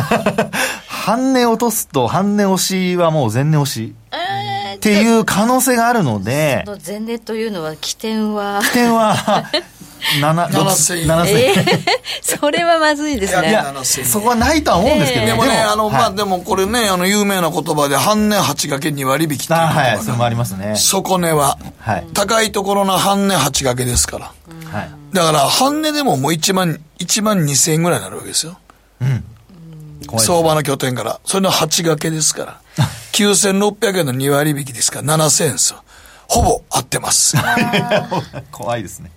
[0.87, 3.93] 半値落とすと半値押しはもう前値押し。
[4.11, 6.65] えー、っていう可能性があるので。
[6.85, 9.15] 前値というのは起点は起点は
[10.19, 11.07] 7000円。
[11.07, 11.51] 7000円。
[11.51, 13.49] えー、それはまずいですね。
[13.49, 20.75] いや、そこはないとは思うんですけど、ね、でもね、あの、まあ、でもこれね、あの、有名な言葉で、半値8掛け2割引きっていうはい、それもありますね。
[20.75, 24.25] 底値は、はい、高いところの半値8掛けですから。
[24.71, 24.91] はい。
[25.13, 28.57] だから、半値でももう1万、1万2000円ぐらいになるわけですよ。
[29.01, 29.23] うん。
[30.19, 31.19] 相場の拠点から。
[31.25, 32.59] それの8掛けですから。
[33.13, 35.83] 9600円の2割引きですから7000円ですよ。
[36.27, 37.37] ほぼ合ってます。
[38.51, 39.11] 怖いですね。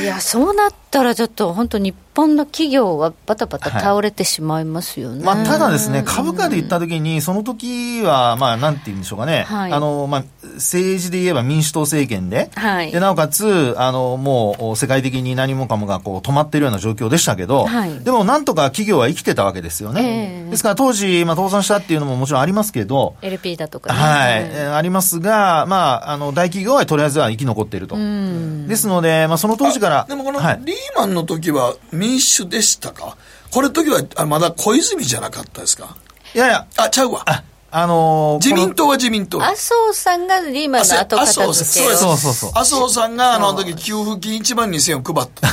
[0.00, 5.24] いや、そうなったらちょっと本当日本の企業はバタバタ倒れてしまいますよね。
[5.24, 9.44] はい、まあ、ただですね、株価で言ったときに、その時は、まあ、なんて言うんでしょうかね。
[9.48, 20.44] はい、あの、まあ、政治で言えば民主党政権で、はい、で、なおかつ、あの、もう、世界的に何もかもがこう止まっているような状況でしたけど、はい、でも、なんとか企業は生きてたわけですよね。
[20.44, 27.96] えー、ですから、当時、まあ、倒産したっていうのももちろんありますけど、LP だとか、ね、はい、えー、ありますが、まあ、あの、大企業はとりあえずは生き残っていると。
[27.96, 30.06] ですので、まあ、その当時から。
[30.08, 33.16] でも、この、リーマンの時は、民主でしたか？
[33.50, 35.96] これ時はあまだ小泉じゃなかったですか？
[36.34, 36.66] いやいや。
[36.76, 37.22] あ、ちゃうわ。
[37.26, 37.42] あ
[37.74, 39.42] あのー、自民党は自民党。
[39.42, 41.96] 麻生さんがリーマンの後片付けを。
[41.96, 42.50] そうそうそう。
[42.54, 45.48] 麻生さんがあの時給付金1万2000円を配った。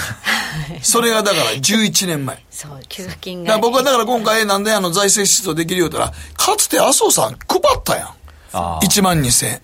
[0.82, 2.44] それがだから11年前。
[2.52, 3.58] そう、給付金が。
[3.58, 8.10] 僕はだから今回なんであの財政出動できるようたら、かつて麻生さん配ったやん。
[8.54, 9.62] 1万2000円。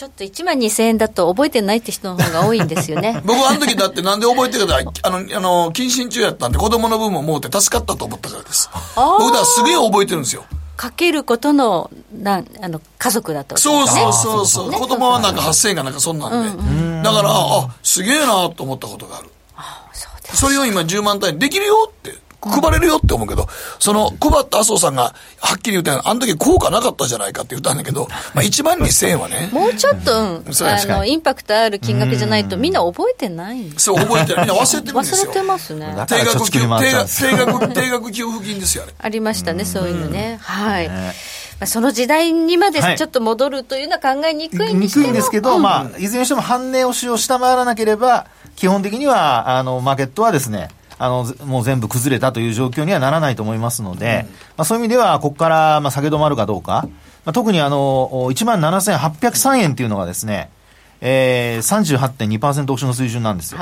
[0.00, 3.20] ちょっと1万2000円だと覚えてないって人の方が多いんですよね。
[3.26, 8.70] 僕あの時だってなんで覚えてるかあの、あの、謹慎中やったんで子供の分ももうて助かったと思ったからです。
[8.96, 10.44] 僕だすげえ覚えてるんですよ。
[10.78, 16.48] かけることの、なあの、家族だと、ね、そうそうそうそう、ね、子供はなんか8000円かなんかそんなんで。
[16.48, 19.28] うんうん、だから、あ、すげえなと思ったことがある。
[19.54, 22.14] あそうですそれを今10万単位できるよって。
[22.40, 23.48] 配れるよって思うけど、
[23.78, 29.50] その、配った麻生さんが、はっきり言ったあの時効果なかったじゃないかって言ったんだけど、まあ1万2000円はね。
[29.52, 34.46] もうちょっと、うん、あの、インパクトある金額じゃないとみんな覚えてないそう、覚えてない。
[34.46, 35.24] みんな忘れてるんですよ。
[35.24, 35.94] 忘れてますね。
[36.08, 38.94] 定額給、定額、定額給付金ですよ、あれ。
[38.98, 40.38] ありましたね、そういうのね。
[40.42, 40.90] はい。
[41.66, 48.26] その時代にまでちょっと戻るというのは考えにくいんですけど、はい、にくいんですけど、まあ、いずれにしても半値押しを下回らなければ、
[48.56, 50.68] 基本的には、あの、マーケットはですね、
[51.02, 56.86] あの、もう全部崩れたという状況にはならないと思いますので、うん、まあ、そういう意味では、ここから、まあ、下げ止まるかどうか、
[57.24, 60.50] まあ、特にあの、1万7803円っていうのがですね、
[61.00, 63.58] えー、38.2%押しの水準なんですよ。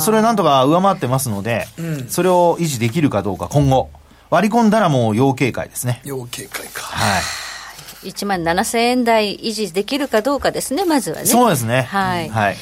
[0.00, 3.90] それなんとか上回ってますので、うん、それを維持できるかどうか、今後。
[4.30, 6.00] 割り込んだらもう要警戒ですね。
[6.04, 6.82] 要警戒か。
[6.82, 8.08] はい。
[8.08, 11.26] 1万7000円台維持できるかどうかですね、まずはね。
[11.26, 11.82] そうですね。
[11.82, 12.30] はい。
[12.30, 12.56] はい。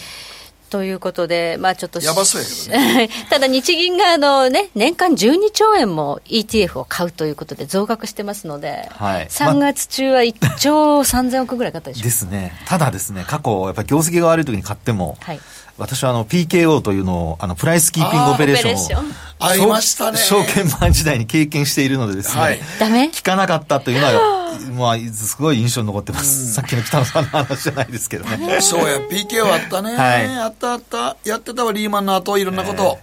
[0.68, 2.00] ということで、まあちょっと。
[2.00, 3.11] やばそうやけどね。
[3.31, 12.04] ただ日銀があのね、年間12兆円も ETF を買うということで増額してますので、はい、3月中は1兆3000億ぐらい買ったでしょ。
[12.04, 12.52] ですね。
[12.66, 15.40] ただですね、過去、やっぱり業績が悪い時に買っても、はい、
[15.79, 20.19] 私はあの PKO というのを、あの、プライスキーピングオペレーションを、ありましたね。
[20.19, 23.05] 証券マン時代に経験しているのでですね、はい、ダメ？
[23.05, 26.53] 聞かなかったというのは、 まあ、すごい印象に残ってます。
[26.53, 28.61] さっきの北野さんの話じゃないですけどね。
[28.61, 29.95] そうや、PKO あったね。
[29.95, 30.27] はい。
[30.38, 31.17] あったあった。
[31.25, 32.99] やってたわ、リーマンの後、いろんなこと。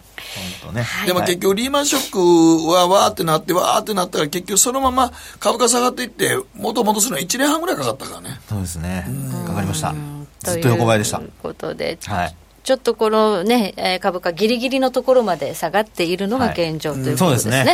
[0.62, 8.40] 本当ね、でも結局リーマンショックはわーってなってわーってなったから結局そのまま株価下がっていって元戻すのは1年半ぐらいかかったからね。
[8.50, 9.06] そうですね。
[9.46, 9.94] かかりました。
[10.40, 11.18] ずっと横ばいでした。
[11.20, 17.58] ということで、はい、ちょっとこのね、株価ぎりぎりのところまで下がっているのが現状ということですね。
[17.58, 17.70] はい、す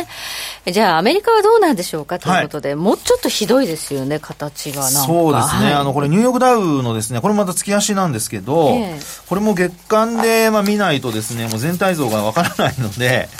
[0.66, 0.72] ね。
[0.72, 13.30] じゃあ、アメリカはどうなんでしょうかということで、はい、もうちょっとひどいですよね、形がそうですね、はい、あの、これニューヨークダウのですね、これまた月足なんですけど、えー、これも月間で、まあ、見ないとですね、もう全体像がわからないので、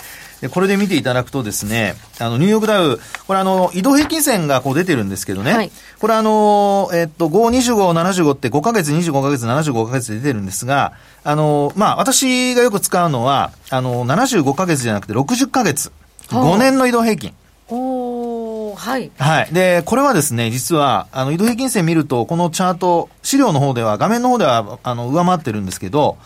[0.43, 15.93] で、これで見ていただくとですね、あの、ニューヨークダウ、これあの、移動平均線がこう出てるんですけどね、はい、これあの、えっと、5、25、75って5ヶ月、25ヶ月、75ヶ月で出てるんですが、あの、まあ、私がよく使うのは、あの、75ヶ月じゃなくて60ヶ月、
[16.27, 17.33] 5年の移動平均。
[17.69, 19.11] おはい。
[19.17, 19.53] はい。
[19.53, 26.17] で、これはですね、実は、あの、移動平均線見ると、このチャート、資料の方では、画面の方では、あの、上回ってるんですけど、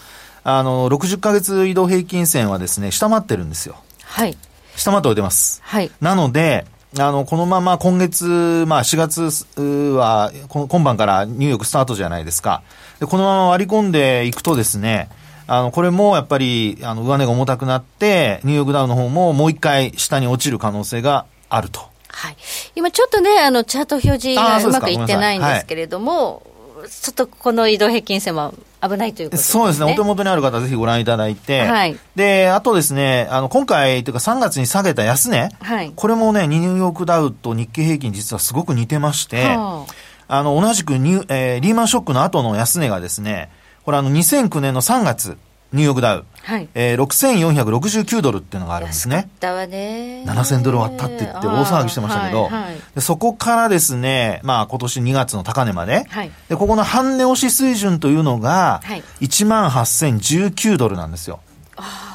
[0.44, 3.76] あの、60ヶ月移動平均線はですね、下回ってるんですよ。
[4.08, 4.38] はい。
[4.76, 5.62] 下回っておいてます。
[5.64, 5.92] はい。
[6.02, 6.66] なので、
[6.98, 12.64] あの、このまま今月、まあ4月は、今晩からニューヨークスタートじゃないですか。
[13.00, 15.10] で、このまま割り込んでいくとですね、
[15.48, 21.82] あの、これもやっぱり、あの、上値が重たくなって、ニューヨークダウの方ももう一回下に落ちる可能性があると。
[22.10, 22.38] はい。
[22.76, 26.44] 今ちょっとね、あの、チャート表示がうまくいってないんですけれども、
[26.84, 29.62] ちょっとこの移動平均線は危ないということですね。
[29.62, 29.92] そうですね。
[29.92, 31.62] お手元にある方、ぜひご覧いただいて。
[31.62, 31.98] はい。
[32.16, 35.50] で、あとですね、あの、今回というか3月に下げた安値。
[35.62, 35.92] はい。
[35.96, 39.86] これもね、ニューヨークダウと日経平均実はすごく似てまして、は
[40.28, 43.50] あ、あの、同じくニュ、えー、リーマンショックの後の安値がですね、
[43.84, 45.38] これあの、2009年の3月、
[45.74, 46.26] ニューヨークダウ。
[46.44, 46.70] はい。
[46.76, 49.16] えー、6469ドルっていうのがあるんですね。
[49.18, 50.24] 安ったわね。
[50.26, 61.42] 7000ドル割ったって言って大騒ぎしてましたけど、はいはい、でそこからですね、まあ今年2月の高値まで、はい、で、ここの半値押し水準というのが、はい、1万8019ドルなんですよ。
[61.76, 62.07] ああ。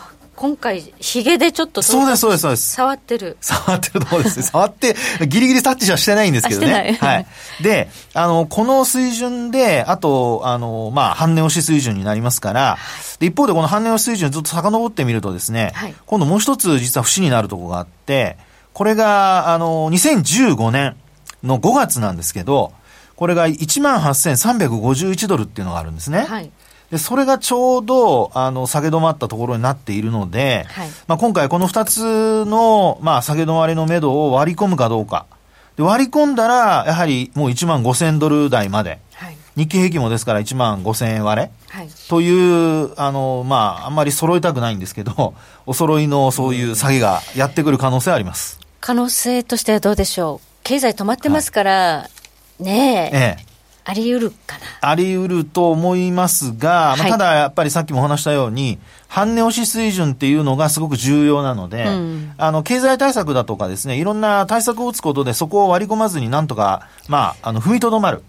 [0.42, 2.72] 今回、ひげでちょっとそうです、そうです、そうです。
[2.72, 3.36] 触ってる。
[3.40, 4.42] 触ってるところですね。
[4.50, 4.96] 触って、
[5.28, 6.98] ギリギリタッチはしてないんですけどね。
[7.00, 7.26] はい。
[7.60, 12.76] で、あの、この水準で、あと、あの、まあ、半値押し水準になりますから、
[13.20, 18.36] で一方でこの半値押し水準ずっと遡ってみるとですね、はい、今度もう一つ実は節になるところがあって、
[18.72, 20.96] これが、あの、2015年
[21.44, 22.72] の5月なんですけど、
[23.14, 26.26] これが18,351ドルっていうのがあるんですね。
[26.28, 26.50] はい。
[26.92, 35.24] で、それがちょうど、あの、下げ止まったところになっているので、はい、まあ今回この2つの、まあ下げ止まりの目処を割り込むかどうか。
[35.76, 38.98] で、割り込んだら、やはりもう1万5000ドル台まで。
[39.14, 41.50] はい、日経平均もですから1万5000円割れ。
[41.70, 45.32] はい、という、あの、まあ、あんまり揃えたくないんですけど、
[45.64, 48.60] お揃いのそういう下げがやってくる可能性はあります。
[48.82, 52.08] 可能性としてはどうでしょう経済止まってますから、は
[52.60, 53.16] い、ねえ。
[53.16, 53.51] ええ
[53.84, 54.90] あり得るかな？
[54.90, 68.22] あり得ると思いますが、まあ、ただやっぱりさっきもお話したように、半値押し水準っていうのがすごく重要なので、うん、あの、経済対策だとかですね、いろんな対策を打つことでそこを割り込まずになんとか、まあ、あの、踏みとどまる。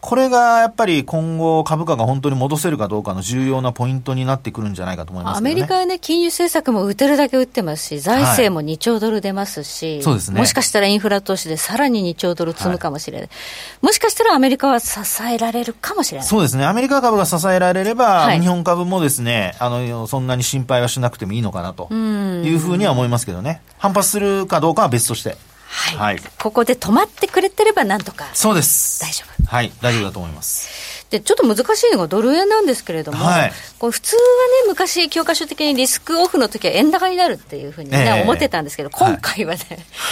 [0.00, 10.38] これがやっぱり今後株価が本当に戻せるかどうかの重要なポイントになってくるんじゃないかと思います、ね、アメリカはね、金融政策も打てるだけ打ってますし、財政も2兆ドル出ますし、はい、そうですね。
[10.38, 13.26] もしかしたらインフラ投資でさらに2兆ドル積むかもしれない。
[13.26, 13.34] は
[13.82, 16.28] い、もしかしたらアメリカは支えられるかもしれない。
[16.28, 16.64] そうですね。
[16.66, 23.60] アメリカ株が支えられれば、はい、日本株もですね、あの、そんなに心配はしなくてもいいのかなというふうには思いますけどね。
[23.78, 25.36] 反発するかどうかは別として。
[25.68, 29.00] はい、はい、ここで止まってくれてればなんとかそうです。
[29.00, 29.46] 大丈夫。
[29.46, 29.72] はい。
[29.80, 30.96] 大丈夫だと思います。
[31.10, 34.22] でちょっと難しいのがドル円なんですけれども、はい、これ普通は
[34.64, 39.60] ね昔教科書的にリスクオフの時は円高になるっていうふうにね、えー、思ってたんですけど今回はね、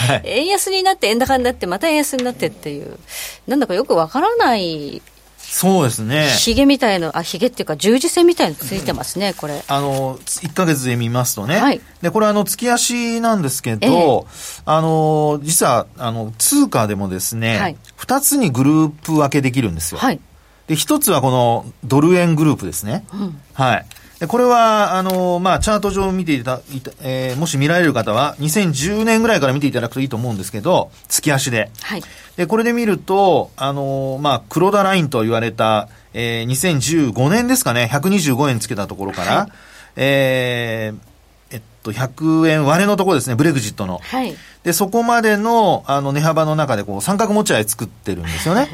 [0.07, 2.97] はい、円安になって円高になってまた円安になってっていう
[3.45, 5.01] なんだかよくわからない
[5.49, 6.27] そうですね。
[6.27, 9.63] ヒゲみたいの、あ、ヒゲっていうか十字線みたいのついてますね、これ。
[9.67, 11.57] あの、1ヶ月で見ますとね。
[11.57, 19.99] はい、で、これあの、月足なんですけど、えー、あの、実は、あの、通貨でもですね、はい、2つにグループ分けできるんですよ。
[19.99, 20.19] はい、
[20.67, 23.05] で、1つはこのドル円グループですね。
[23.13, 23.85] うん、はい。
[24.27, 31.71] これは、あの、まあ、チャート上見ていた、いたえー、もし見られる方は、2010年ぐらいから見ていただくといいと思うんですけど、月足で。
[31.81, 32.03] はい。
[32.37, 39.51] で、これで見ると、あの、まあ、黒田ラインと言われた、えー、2015年ですかね、125円つけたところから、はい、
[39.95, 41.15] えー、
[41.51, 43.99] えっと、100円割れのところですね、ブレグジットの。
[43.99, 44.35] はい。
[44.63, 48.69] で、そこまでの、あの、値幅の中で、こう、三角持ち合い作ってるんですよね。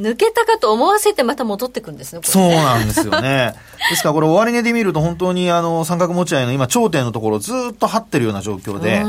[0.00, 3.54] 抜けたかと思わせてまた戻ってくるんですね、ねそうなんですよね。
[3.90, 9.04] ですからこれ終値で見ると本当にあの三角持ち合いの今頂点のところずっと張ってるような状況で、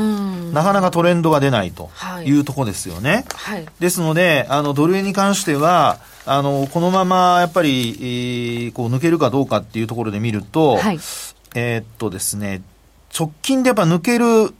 [0.52, 1.90] なかなかトレンドが出ないと
[2.24, 2.36] い。
[2.38, 3.24] うところですよね。
[3.34, 11.00] はい、ですので、あのドル円に関しては、あの、このままやっぱり、えー、こう抜けるかどうかっていうところで見ると、はい、
[11.54, 12.62] えー、っとですね、
[13.18, 14.52] 直近でやっぱ抜ける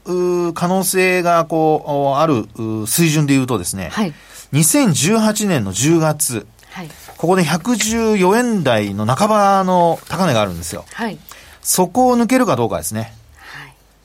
[0.53, 2.47] 可能性がこう、ある
[2.87, 4.13] 水準で言うとですね、はい、
[4.53, 10.85] 2018年の10月、はい、ここで114円台の半ばの高値があるんですよ。
[10.93, 11.17] はい、
[11.61, 13.13] そこを抜けるかどうかですね。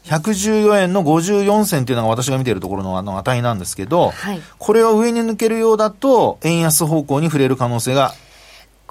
[0.04, 8.12] 114円の54銭というのが私が見ているところのあの値なんですけど、はい、これを上に抜けるようだと、円安方向に触れる可能性が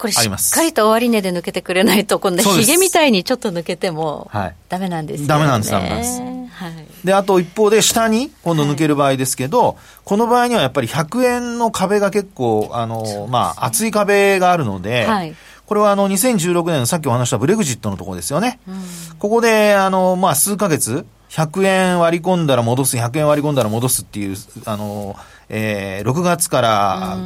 [0.01, 5.27] これしっかりと終値で抜けてくれないと、今度ヒゲみたいにちょっと抜けても、はい、ダメなんですよね。
[5.27, 6.40] ダメなんです、ダメなんです。
[6.69, 18.59] はい、で、あと一方で下に今度抜ける場合ですけど、はい、この場合にはやっぱり100円の壁が結構、あの、ね、まあ、厚い壁があるので、はい、これはあの、2016年のさっきお話したブレグジットのところですよね。
[18.67, 18.75] うん、
[19.19, 25.15] ここで、あの、まあ、数ヶ月、100円割り込んだら戻す、100円割り込んだら戻すっていう、あの、
[25.47, 27.17] えー、6月から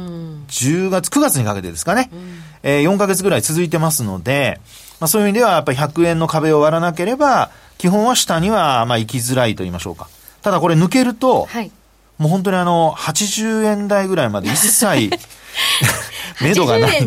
[0.48, 4.60] 10月、9月にかけてですかね、うん、えー、4ヶ月ぐらい続いてますので、
[5.00, 10.08] まあ、そういう意味ではやっぱり100円の壁を割らなければ、基本は下にはまあ行きづらいと言いましょうか。
[10.42, 11.70] ただこれ抜けると、はい、
[12.18, 15.10] もう本当にあの、80円台ぐらいまで一切
[16.40, 17.06] 目処がない。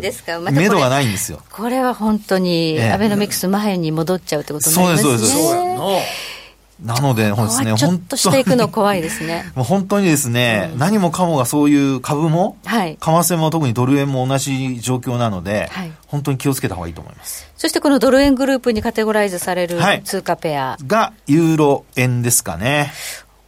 [0.52, 1.42] 目処がないんですよ。
[1.52, 5.10] これは本当に、アベノミクス前に戻っちゃうってことになりますね。
[5.10, 6.39] そうです、そうです。
[6.84, 6.96] な。
[6.96, 9.52] なので、ですね、ちょっとしていくの怖いですね。
[9.56, 17.50] もう本当にですね、うん、何もかもがそういう株も、はい、為替も特にドル円も同じ状況なので、はい、本当に気をつけた方がいいと思います。
[17.58, 20.70] そしてこのドル円グループにカテゴライズされる通貨ペア。
[20.70, 22.92] はい、が、ユーロ円ですかね。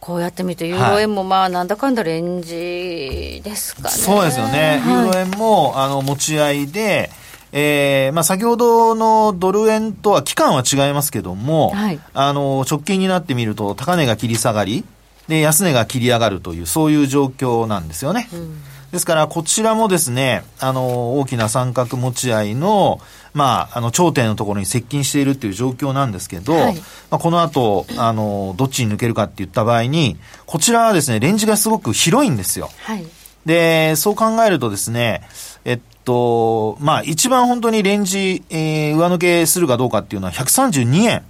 [0.00, 3.90] こうやって見ると、ユーロ円もまあ、なんだかんだレンジですかね。
[3.90, 4.82] そうですよね。
[4.84, 7.08] ユーロ円も、あの、持ち合いで、
[7.52, 14.84] えー、まあ、先ほどのドル円とは期間は違いますけども、はい、あの、直近になってみると、高値が切り下がり、
[15.28, 18.28] で、安値が切り上がるという、そういう状況なんですよね。
[18.32, 23.00] うん、ですから、こちらもですね、あの、大きな三角持ち合いの、
[23.34, 26.76] まあ、あの、頂点のところに接近しているっていう状況なんですけど、はい、
[27.10, 32.70] まあ、この後、あの、どっちに抜けるかって言った場合に、こちらはですね、レンジがすごく広いんですよ。
[32.84, 33.06] はい、
[33.44, 35.22] で、そう考えるとですね、
[35.66, 41.22] えっと、まあ、一番本当にレンジ、えー、上抜けするかどうかっていうのは132円。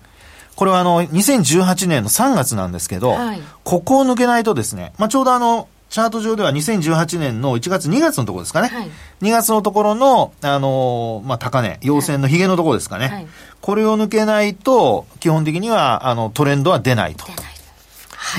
[0.57, 8.69] これはあの、2018年の3月なんですけど、はい、ここを抜けないとですね、まあ、ちょうどあの、チャート上では2018年の1月、2月のところですかね。
[8.69, 13.09] はい、2月のところの、あのー、まあ、高値、陽線のヒゲのところですかね。
[13.09, 13.27] はい、
[13.61, 17.27] これを抜けないと、基本的には、あの、トレンドは出ないと。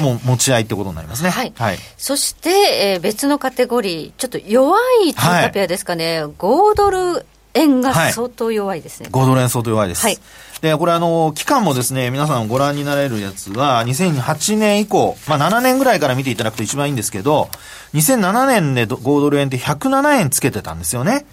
[0.01, 1.29] もう持ち合いってことになりますね。
[1.29, 1.53] はい。
[1.55, 9.09] はい、そして、えー、別のカテゴリー、ちょっと弱い通貨ペアですかね、はい、5ドル円が相当弱いですね。
[9.11, 10.01] はい、5ドル円相当弱いです。
[10.01, 10.17] はい。
[10.61, 17.49] で、これあの、期間もですね、皆さんご覧になれるやつは、2008年以降、まあ7年ぐらいから見ていただくと一番いいんですけど、
[17.93, 21.25] 2007年で5ドル円って107円つけてたんですよね。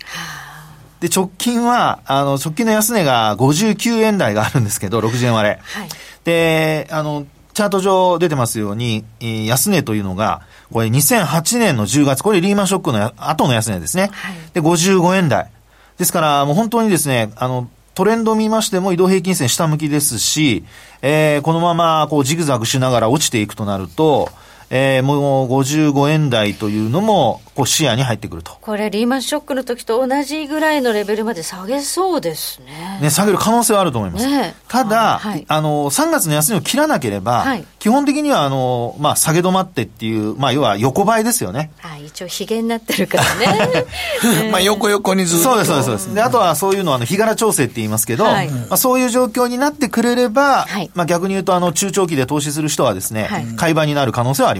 [1.00, 5.60] で、直近は、あの、直近の安値が59円台があるんですけど、60円割れ。
[5.62, 5.88] はい。
[6.24, 14.10] で、あの、チャート上出てますように、安値というのが、これ2008年の10月、これリーマンショックの後の安値ですね。
[14.12, 15.50] はい、で、55円台。
[15.98, 20.64] ですから、もう本当にですね、あの、トレンドを見ましても移動平均線下向きですし、
[21.02, 24.30] えー、このままこうジグザグしながら落ちていくとなると、
[24.70, 28.56] えー、もう55円台というのもこう視野に入ってくると。
[28.60, 33.00] これ、リーマンショックの時と同じぐらいのレベルまで下げそうですね。
[33.02, 34.26] ね、下げる可能性はあると思います。
[34.26, 41.70] ね、ただ、はい、あの、3月の安値を切らなければ、はい、基本的には、あの、まあ、下げ止まってっていう、まあ、要は横ばいですよね。
[41.82, 43.86] あ一応、ひげになってるからね。
[44.50, 45.44] まあ、横横にずっと。
[45.44, 46.14] そうです、そうです、そうです。
[46.14, 54.59] で、あとはそういうのは、あの、日柄調整って言いますけど、はい、まあ、そういう状況になってくれれば、まあ、逆に言うと、あの、中長期で投資する人はですね、買い場になる可能性はあり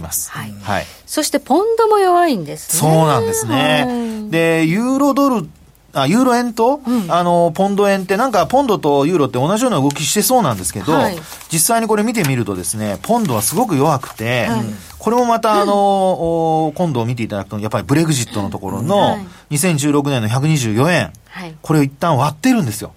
[0.61, 0.85] はい。
[1.05, 2.79] そして、ポンドも弱いんですね。
[2.79, 4.27] そうなんですね。
[4.29, 5.47] で、ユーロドル
[5.93, 11.17] あユーロ円と、うん、あの、ポンド円ってなんかポンドとユーロって同じような動きしてそうなんですけど、はい、
[11.51, 14.65] 実際にこれ見てみるとですね、ポンドはすごく弱くて、はい、
[14.97, 19.17] これもまたあの、うん、今度見ていただくと、やっぱりブレグジットのところの
[19.49, 22.93] 2016年の124円、はい、これを一旦割ってるんですよ。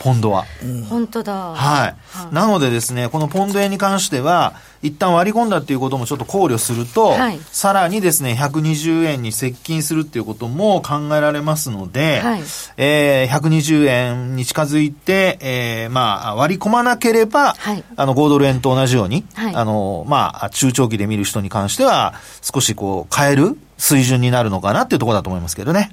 [0.00, 0.44] ポンドは。
[0.88, 1.32] 本当だ。
[1.54, 1.94] は
[2.30, 2.34] い。
[2.34, 12.42] なのでですね、このポンド円に関しては、一旦割り込んだっていうこともちょっと考慮すると、はい、さらにですね、120円に接近するっていうことも考えられますので、はい、
[12.76, 25.90] えー、120円に近づいて、えー、まあ、割り込まなければ、はい、あの、5ドル円と同じように、はい、あの、まあ、中長期で見る人に関しては、少しこう、変える水準になるのかなっていうところだと思いますけどね。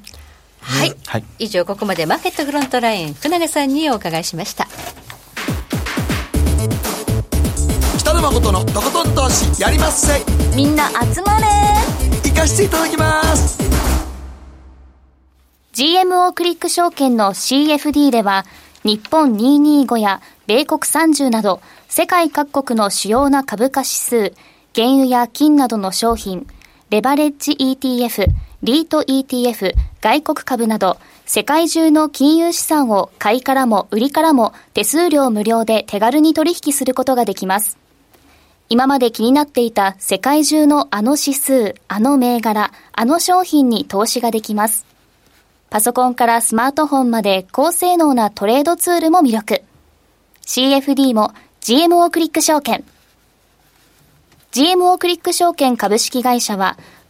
[0.65, 4.67] はい、はい、以上ここまでマーケットフロントライン福永さんにお伺いしました。
[7.99, 10.19] 北野誠のとことん投資やりまっせ。
[10.55, 11.45] みんな集まれ。
[12.23, 13.59] 行かしていただきます。
[15.73, 18.45] GMO クリック証券の CFD では
[18.83, 24.33] 日本225や米国30など世界各国の主要な株価指数
[24.73, 26.47] 原油や金などの商品
[26.89, 28.27] レバレッジ ETF
[28.65, 30.97] リート ETF、外国株など、
[31.27, 37.77] 世界中の金融資産を買いからも売りからも手数料無料で手軽に取引することができます。
[38.67, 44.87] 今まで気になっていた世界中のあの指数、あの銘柄、あの商品に投資ができます。
[45.69, 49.61] パソコンからスマートフォンまで高性能なトレードツールも魅力。
[50.41, 52.83] CFD も GMO クリック証券。
[54.53, 56.77] GMO クリック証券株式会社は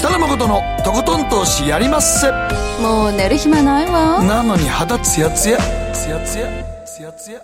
[0.00, 2.32] 北野誠のとことん投資やりまっせ。
[2.80, 4.24] もう寝る暇ないわ。
[4.24, 5.58] なのに肌ツヤツヤ。
[5.92, 6.84] ツヤツヤ。
[6.86, 7.42] ツヤツヤ。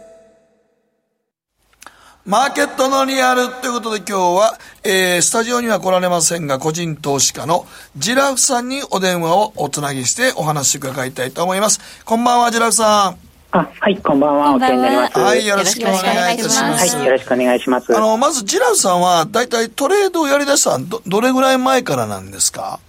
[2.25, 7.67] マーケットのリアルということで今日は、えー、スタジオには来られませんが、個人投資家の
[7.99, 11.79] ジラフさんにお電話をおつなぎしてお話伺いたいと思います。
[12.07, 13.26] こんばんは、ジラフさん。
[13.53, 14.55] あ、はい、こんばんは。
[14.55, 15.19] お世話になります。
[15.19, 16.97] はい、よろしくお願いいたします。
[16.97, 17.97] はい、よろしくお願いします。
[17.97, 22.81] あの、まず、ジラフさんは、大体トレードをやり出したど、どれぐらい前からなんですか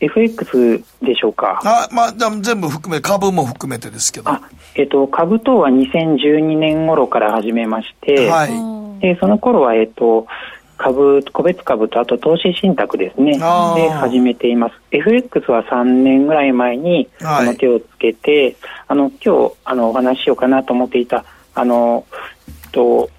[0.00, 1.60] ？FX でしょうか。
[1.64, 4.30] あ、まあ、全部含め、株も含めてですけど。
[4.30, 4.40] あ、
[4.74, 9.00] えっ、と、株等は2012年頃から始めまして、はい。
[9.00, 10.26] で、その頃は、えっ、と、
[10.80, 13.32] 株、個別株とあと投資信託ですね。
[13.32, 13.38] で
[13.90, 14.74] 始めています。
[14.90, 18.56] FX は3年ぐらい前に、あの手をつけて、
[18.88, 21.24] あの、今日、あの、お話ししようかなと思っていた、
[21.54, 22.06] あの、
[22.72, 23.10] と、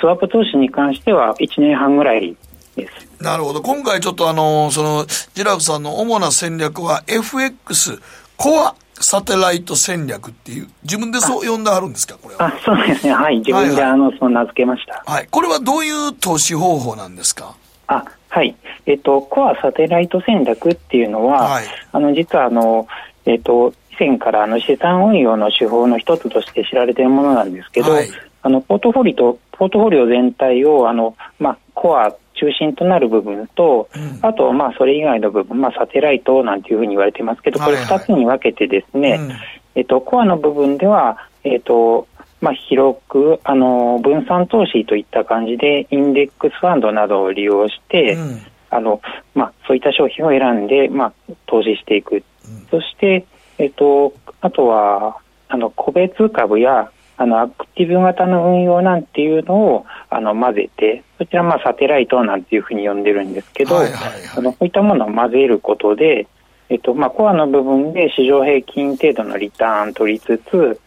[0.00, 2.34] スワップ投資に関しては1年半ぐらい
[2.74, 3.22] です。
[3.22, 3.60] なるほど。
[3.60, 8.00] 今回ちょっとあの、その、ジラフさんの主な戦略は FX、
[8.36, 12.46] コアサテライト戦略っていう、自分でそう呼んであるんですか、これは？
[12.46, 13.12] あ、そうですね。
[13.12, 13.38] はい。
[13.38, 15.02] 自分で、あの、そう名付けました。
[15.06, 15.28] はい。
[15.30, 17.54] これはどういう投資方法なんですか？
[17.86, 18.54] あ、はい。
[18.86, 22.86] えっと、コアサテライト戦略っていうのは、はい、あの、実はあの、
[23.26, 28.08] えっと、以前からあの資産運用の手法の一つとして知られているものなんですけど、はい、
[28.42, 39.36] あの、ポートフォリオ、ポートフォリオ全体を、あの、まあ、コア中心となる部分と、うん、あと、まあ、それ以外の部分、まあ、サテライトなんていうふうに言われてますけど、これ二つに分けてですね、はいはい、
[39.76, 42.06] えっと、コアの部分では、えっと、
[42.40, 49.00] まあ、広く、あの、分散投資といった感じで、インデックスファンドなどを利用して、うん、あの、
[49.34, 51.12] まあ、そういった商品を選んで、まあ、
[51.46, 52.16] 投資していく。
[52.16, 52.22] うん、
[52.70, 53.24] そして、
[53.58, 55.16] えっと、あとは、
[55.48, 66.26] あの、個別株や、あの、アクティブ型の運用なんていうのを、あの、混ぜて、そちらまあサテライトなんていうふうに呼んでるんですけど、はいはいはい、あのこういったものを混ぜることで、
[66.68, 70.80] えっと、まあ、コアの部分で市場平均程度のリターン取りつつ、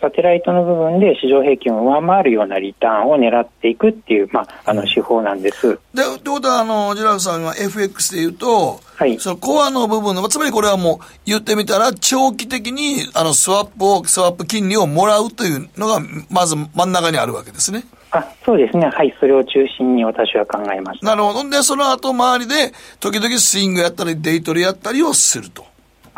[0.00, 5.78] サテライトの部分で市場平均を上回るようなリターンを狙っていくっていう、まあ、あの手法なんです。
[5.94, 17.84] で、ということは、あの、ジラフさんが FX で言うと、はい、そのコアの部分の、つまりこれはもう言ってみたら、長期的にあのスワップを、スワップ金利をもらうというのが、まず真ん中にあるわけですね。
[18.10, 18.86] あそうですね。
[18.86, 19.14] はい。
[19.20, 21.06] それを中心に私は考えました。
[21.06, 21.48] なるほど。
[21.50, 25.67] で、その後周りで、時々スイングやったり、デイトレやったりをすると。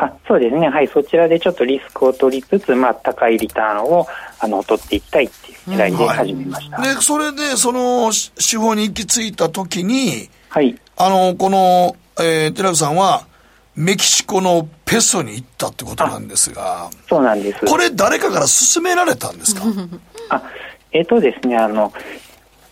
[0.03, 4.07] あそうですね、はい、そちらでちょっとリスクを取りつつ、まあ、高いリターンを
[4.39, 13.27] あの取っていきたいっていう狙いで始めました、うんはい、でそれで、その手法に行き着いたときに、はい、あのこの、えー、寺内さんは、
[13.75, 16.89] メキシコのペソに行ったってことなんですが。
[17.07, 17.65] そうなんです。
[17.65, 19.63] これ誰かから勧められたんですか？
[20.29, 20.43] あ、
[20.91, 21.93] えっ、ー、とですね、あの、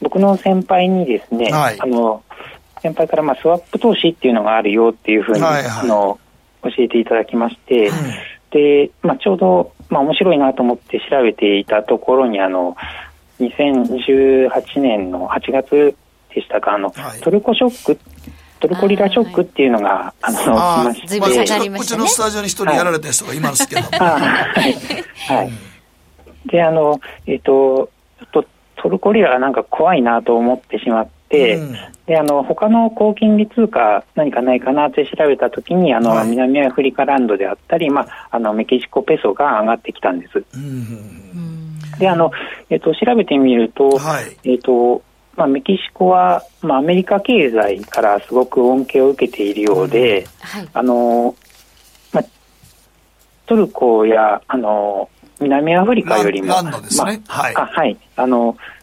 [0.02, 2.24] 僕の先輩にですね、はい、あの、
[2.82, 6.20] 先輩からまあスワップ投資っていうのがあるよっていうふうに、はいはい、あの、
[6.64, 7.96] 教えていただきまして、うん、
[8.52, 12.76] で、まあちょうど、まあ面白いなと思って調べていたところに、あの、
[13.40, 15.96] 2018年の8月
[16.34, 18.00] でしたか、あの、はい、トルコショック
[18.60, 23.82] トルコリラショックっていうのが、あの、あまして、まあ、うちのスタジオに一人やられた人がいますけど。
[23.98, 24.18] は
[24.68, 25.34] い。
[25.34, 25.52] はい。
[26.46, 27.90] で、あの、えっ、ー、と、
[28.20, 28.46] ちょっと
[28.76, 31.78] トルコリラがなんか怖いなと思ってしまって、うん、
[32.08, 40.44] で、あの、他の高金利通貨何かないかなって調べたときに、あの、はい、南アフリカランドであったり、まあ、あの、メキシコペソが上がってきたんです。
[40.56, 42.32] うん、で、あの、
[42.70, 45.04] えっ、ー、と、調べてみると、はい、えっ、と、
[45.40, 51.34] まあ、メキシコは、まあ、アメリカ経済からすごく恩恵を受けているようで、はい、あの
[52.12, 52.26] まあ、
[53.46, 55.10] トルコやあの
[55.40, 57.98] 南アフリカよりも、ね、まあ、はい、あはい。
[58.18, 58.79] あのまあ、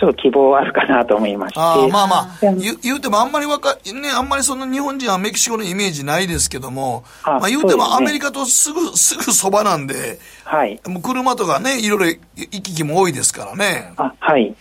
[0.00, 1.60] ちょっと希望あるかなと思いまして。
[1.60, 10.80] あまあまあ、言言うてもあんまりわか、ね、あんまりその日本人はメキシコのイメージないですけども、あまあ言うてもアメリカとすぐ、すぐそばなんで、はい。
[10.86, 13.92] もう車とかね、いろいろ行き来も多いですからね。
[13.98, 14.54] あ、はい。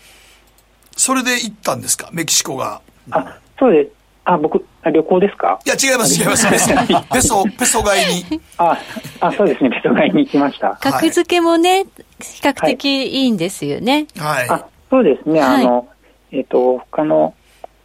[0.98, 2.82] それで行ったんですか、メキシコが。
[3.12, 3.92] あ、そうです。
[4.26, 5.60] あ、僕、旅行ですか？
[5.66, 6.48] いや、違います、違います。
[6.48, 8.42] ペソ、ペソ買いに。
[8.58, 8.78] あ、
[9.22, 10.78] あ、そうですね、ペソ買いに行きました。
[10.80, 11.86] 格付けもね、
[12.20, 14.06] 比較的いいんですよね。
[14.18, 14.50] はい。
[14.50, 15.88] あ、そうですね、あの、
[16.32, 17.34] えっ、と、他の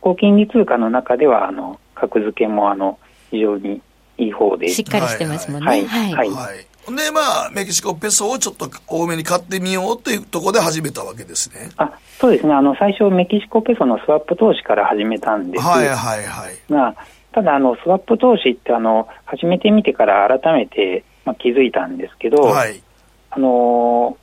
[0.01, 2.99] 高金利通貨の中では、あの、格付けも、あの、
[3.31, 3.81] 非常に
[4.19, 4.69] いい方で。
[4.69, 5.67] しっかりしてますもんね。
[5.67, 5.87] はい。
[5.87, 6.31] はい。
[6.31, 11.71] はいで、まあ、メキシコペソをちょっと多めに買ってみようというところで始めたわけですね。
[11.79, 11.91] あ
[12.21, 12.53] そうですね。
[12.53, 15.65] あの、最初、メキシコペソのスワップ投資から始めたんです。
[15.65, 16.57] はいはいはい。
[16.69, 16.97] まあ、
[17.33, 22.83] ただ、あの、スワップ投資って、あの、始めてみてから改めて、まあ、気づいたんですけど、はい。
[23.31, 24.19] あの、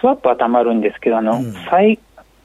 [0.00, 1.54] スワップはたまるんですけど、あの、うん、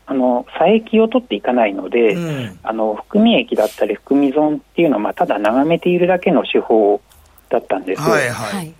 [0.10, 7.02] あの、差益を取っていかないので、うん、あの、含み益だったり含み損っていうのは、まあ、ただ眺めているだけの手法
[7.50, 8.02] だったんです。
[8.02, 8.74] はいはい。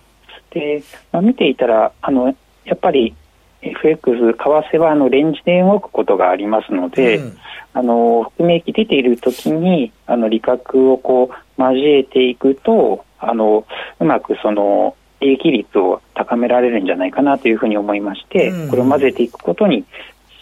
[0.50, 0.82] で、
[1.12, 2.34] まあ、見ていたら、あの、
[2.64, 3.14] やっぱり
[3.60, 7.38] FX、為替はあのレンジで動くことがありますので、うん、
[7.74, 13.66] あの、含み益出ているときに、あの、利確をこう、交えていくと、あの、
[14.00, 19.86] うまくその、利益率を高められるんじゃないかなというふうに思いまして、うん、これを混ぜていくことにし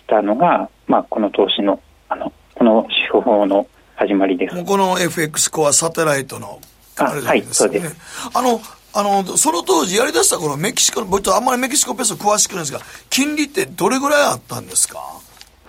[0.07, 4.65] たのが、まあ、この投資の、あの、この手法の始まりです。
[4.65, 6.61] この FX コアサテライトの
[6.99, 7.29] あれですね。
[7.29, 7.97] はい、そうです。
[8.35, 8.61] あの、
[8.95, 14.99] あの、その当時やりだした頃、メキシコ、僕とあんまりメキシコペソ詳しくないですが、金利ってどれぐらいあったんですか？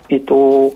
[0.08, 0.72] えっと、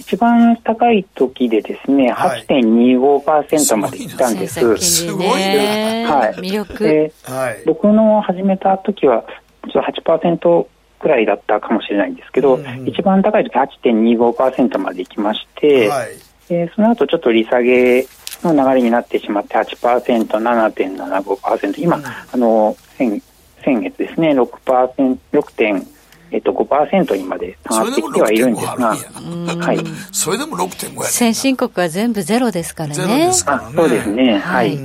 [0.00, 4.76] 一番高い時でですね、はい、8.25%までいったんです。
[4.78, 6.06] すごいね。
[6.08, 6.34] はい。
[6.36, 6.84] 魅力。
[6.84, 9.24] で、はい、僕の始めた時は、
[9.70, 10.66] ちょっと8%
[10.98, 16.08] くらいだったかもしれないんですけど、うんうん、一番高い時8.25%までいきまして、はい、
[16.48, 18.06] でその後ちょっと利下げ
[18.42, 23.22] の流れになってしまって8%、7.75%、今、うん、あの先
[23.62, 25.86] 先月ですね、6%、6.
[26.32, 29.78] えっと、5%にまで下がってきてはいるんですが、はい、
[30.12, 32.94] それでも6.5や 先進国は全部ゼロですからね。
[32.94, 33.72] ゼロですからね。
[33.76, 34.78] そうですね、はい。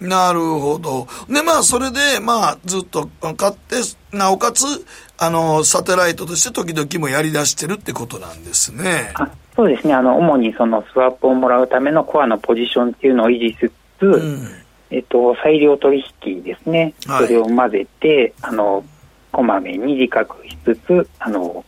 [0.00, 1.08] なるほど。
[1.28, 3.76] で、まあ、それで、まあ、ずっと買って、
[4.12, 4.64] なおかつ、
[5.18, 9.12] あの、サテライトとして時々もやり出してるってことなんですね。
[9.56, 14.48] そうですね、あの主にそのスワップをもらうためのコアのポジションっていうのを維持しつつ、うん、
[14.90, 18.84] えっと、裁量取引ですね、はい、それを混ぜて、あの
[19.38, 21.64] こまめに利確しつつ、あの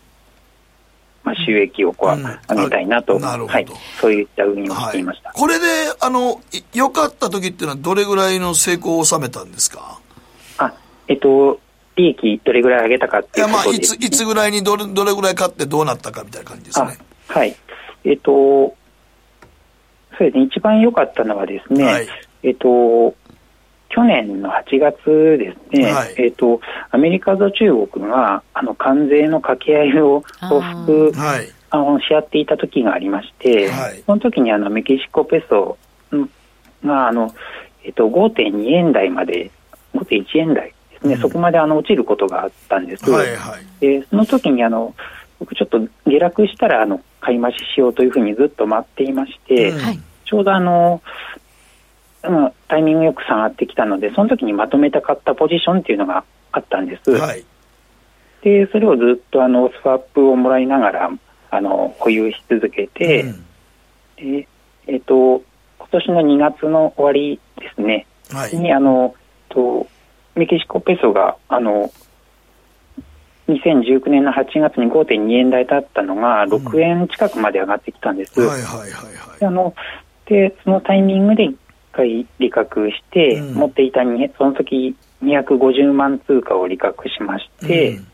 [1.23, 2.25] まあ、収益をこう、うん、
[2.57, 3.53] 上げたいなと、なるほど。
[3.53, 3.67] はい、
[4.01, 5.67] そういった運用をしていました、はい、これで
[6.01, 6.41] あの
[6.75, 10.01] 良かった時っていうのは、どれぐらいの成功を収めたんですか？
[10.59, 10.75] あ
[11.07, 11.61] えっと
[11.95, 16.99] 利益どれぐらい上げたかっていうことです、ね、いやまあいついつぐらいにどれどれぐらい買ってどうなったかみたいな感じですね。
[17.29, 17.55] はい。
[18.03, 18.75] えっ、と、そ
[20.19, 22.09] うですね、一番良かったのはですね、はい、
[22.43, 23.15] えっ、と、
[23.91, 24.97] 去年の8月
[25.39, 26.61] ですね、はい、えっ、と、
[26.91, 35.77] アメリカと中国が、あの、関税の掛け合いを報復、はい、あのし合っていた時がありまして、はい、その時にあの、メキシコペソ
[36.85, 37.35] が、あの、
[37.85, 39.51] えっ、と、5.2円台まで、
[39.95, 43.11] 5.1円台ですね、うん、そこまであの落ちることがあったんです。
[43.11, 44.95] はいはい、でその時にあの、
[45.41, 51.30] 僕ちょっと下落したらあの買い増ししようというふうにずっと待っていまして、うん、ちょうどあの、うん、
[52.69, 57.45] タイミングよく下がってきたのでその時にまとめた買ったポジションっていうのがあったんです、はい、
[58.43, 61.11] でそれをずっとあのスワップをもらいながら
[61.51, 63.47] あの保有し続けて、うん、
[64.17, 64.49] で
[64.87, 65.43] えっ、ー、と
[65.79, 69.15] 今年の2月の終わりですね、はい、にあの
[69.49, 69.89] と
[70.35, 71.91] メキシコペソがあの
[73.49, 78.41] 2019年の8月に5.2円台だったのが6円近くまで上がってきたんです。
[78.41, 79.75] はいはいはい、はい、あの
[80.27, 81.57] でそのタイミングで1
[81.93, 84.01] 回利確して、うん、持っていた
[84.39, 88.07] その時250万通貨を利確しまして、うん、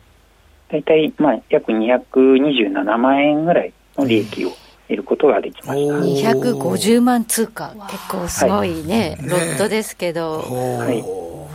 [0.68, 4.51] 大体、まあ、約227万円ぐらいの利益を
[4.89, 6.31] 得ることができました。
[6.31, 11.03] 250万通貨、結構すごいね、はい、ロットですけど、はい、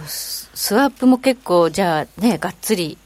[0.07, 2.97] スワップも結構、じゃあね、がっつり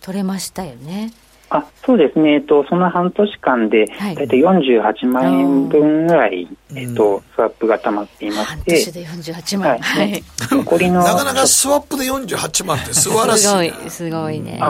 [0.00, 1.12] 取れましたよね。
[1.54, 14.60] あそうですね、えっと、その半年間で、大体48万円分ぐらい、えっと、スワップがたまっていまして、半年で48万、はい、 残りのなかなかスワップで48万って素晴らしい、ね、すごい、すごいね。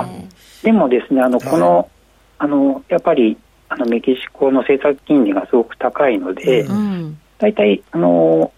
[0.64, 1.88] でもですね、あのこの、
[2.38, 8.52] あのやっぱりあのメキシコの政策金利がすごく高いので、うん、大体あの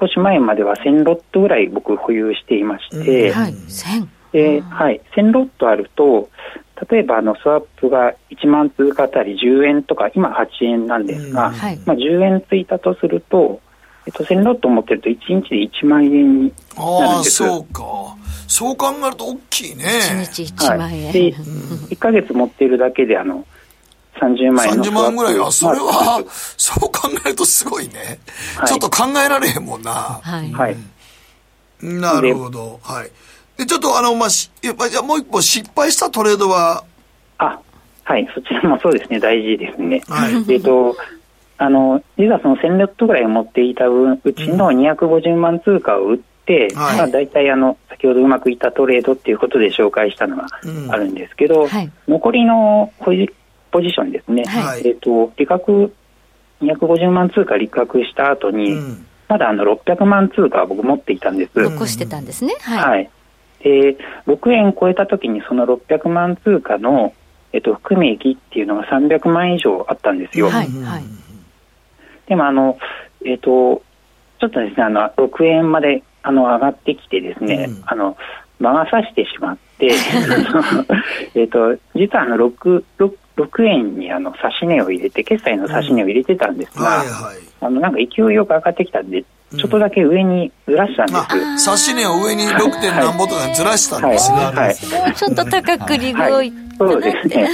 [0.00, 6.28] 少し前までは1000ロットぐらい僕保有していまして、うん、はい、1000で、はい、1000ロットあると、
[6.90, 13.60] 例えばあのスワップが1万通貨あたり10円とか、今8円なんですが、うんはい、まあ、10円ついたとすると、
[14.06, 17.44] えっと、1000ロット持ってると1日で1万円になるんです。
[17.44, 17.82] ああ、そうか。
[18.46, 19.84] そう考えると大きいね。
[19.84, 21.04] 1日1万円。
[21.04, 23.46] はい、で、1か月持っているだけで、あの、
[24.20, 26.22] 30万円の30万ぐらいは、それは、
[26.56, 28.18] そう考えるとすごいね。
[28.56, 30.20] はい、ちょっと考えられへんもんな。
[30.22, 30.52] はい。
[30.52, 30.76] はい。
[31.82, 32.80] なるほど。
[32.82, 33.10] はい。
[33.58, 36.84] で、ちょっとあの、まあ、し、じゃもう一歩失敗したトレードは？
[37.38, 37.60] あ、
[38.04, 40.00] はい、そちらもそうですね、大事ですね。
[40.08, 40.96] はい、えっと、
[41.58, 50.46] あの、実はその1000レットぐらい持っていたうちの250万通貨を売って、うん、まあ大体あの、先ほどうまくいったトレードっていうことで紹介したのが
[50.90, 53.28] あるんですけど、うんはい、残りのポジ
[53.72, 55.92] ポジションですね、はい、えっと、利確、
[56.62, 61.60] 250万通貨利確した後に、うん、まだあの600万通貨僕持っていたんです。
[61.60, 62.54] 残してたんですね。
[62.60, 62.90] はい。
[62.90, 63.10] はい、
[63.62, 63.96] で、
[64.26, 67.12] 6円超えた時にその600万通貨の、
[67.52, 70.50] えっと、含み益っていうのが300万以上あったんですよ。
[70.50, 71.04] はい、はい。
[72.26, 72.78] でもあの、
[73.24, 73.82] えっと、
[74.38, 78.16] ちょっとですね、あの、6円まであの上がってきてですね、うん、あの、
[78.60, 79.90] 魔が差してしまって、
[81.34, 89.24] えっと、実はあの6、6, 6円にあの指値を入れて、決済の指値を入れてたんですが、うんはいはい、あのなんか勢いよく上がってきたんで、
[89.56, 91.12] ちょっとだけ上にずらしたんで
[91.58, 91.90] す。
[91.90, 92.80] 指値を上に 6.
[92.80, 94.38] 点何ぼとかずらしたんですね。
[94.38, 94.54] はい。
[94.54, 94.74] はい、
[95.16, 97.48] ちょっと高く利食い、そうですね。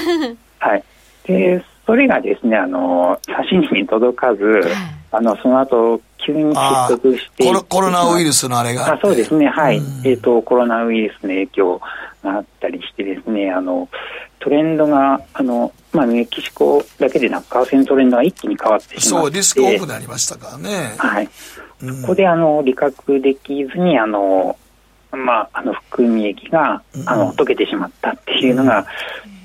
[0.59, 0.85] はい。
[1.27, 3.19] で、それがですね、あの、
[3.51, 4.63] 指値に届かず、
[5.13, 9.77] あの、その後、急に失速してコロナウイルスのあれがあそうですね、はい。
[9.77, 11.81] えっ、ー、と、コロナウイルスの影響
[12.23, 13.89] があったりしてですね、あの、
[14.41, 19.27] トレンドが、あの、まあ、メキシコだけでなく、為替のトレンドが一気に変わってしまって。
[19.27, 20.95] そう、リスクオフになりましたからね。
[20.99, 21.29] はい。
[21.81, 24.57] そこであの利確できずにあの、
[25.13, 28.87] まあ、あの含み益が、あの溶けてしまったっていうのが、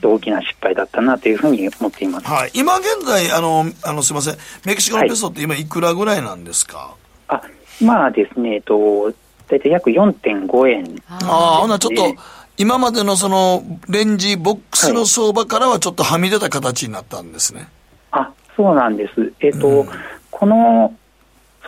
[0.01, 6.95] 大きな失敗だったなというふうに思っています、はい、今現在あのあの、すみません、メキシコのペソって今、いくらぐらいなんですか、
[7.27, 7.41] はい、
[7.81, 9.13] あまあですね、えっと、
[9.47, 11.01] 大体約4.5円。
[11.09, 11.27] ああ、
[11.61, 12.15] ほな、ちょっと、
[12.57, 17.67] 今までのそのレンジボックスの相場からはちょっとはみ出た形になったんですね。
[18.11, 19.33] はい、あそうなんです。
[19.39, 19.89] えっと、うん、
[20.29, 20.93] この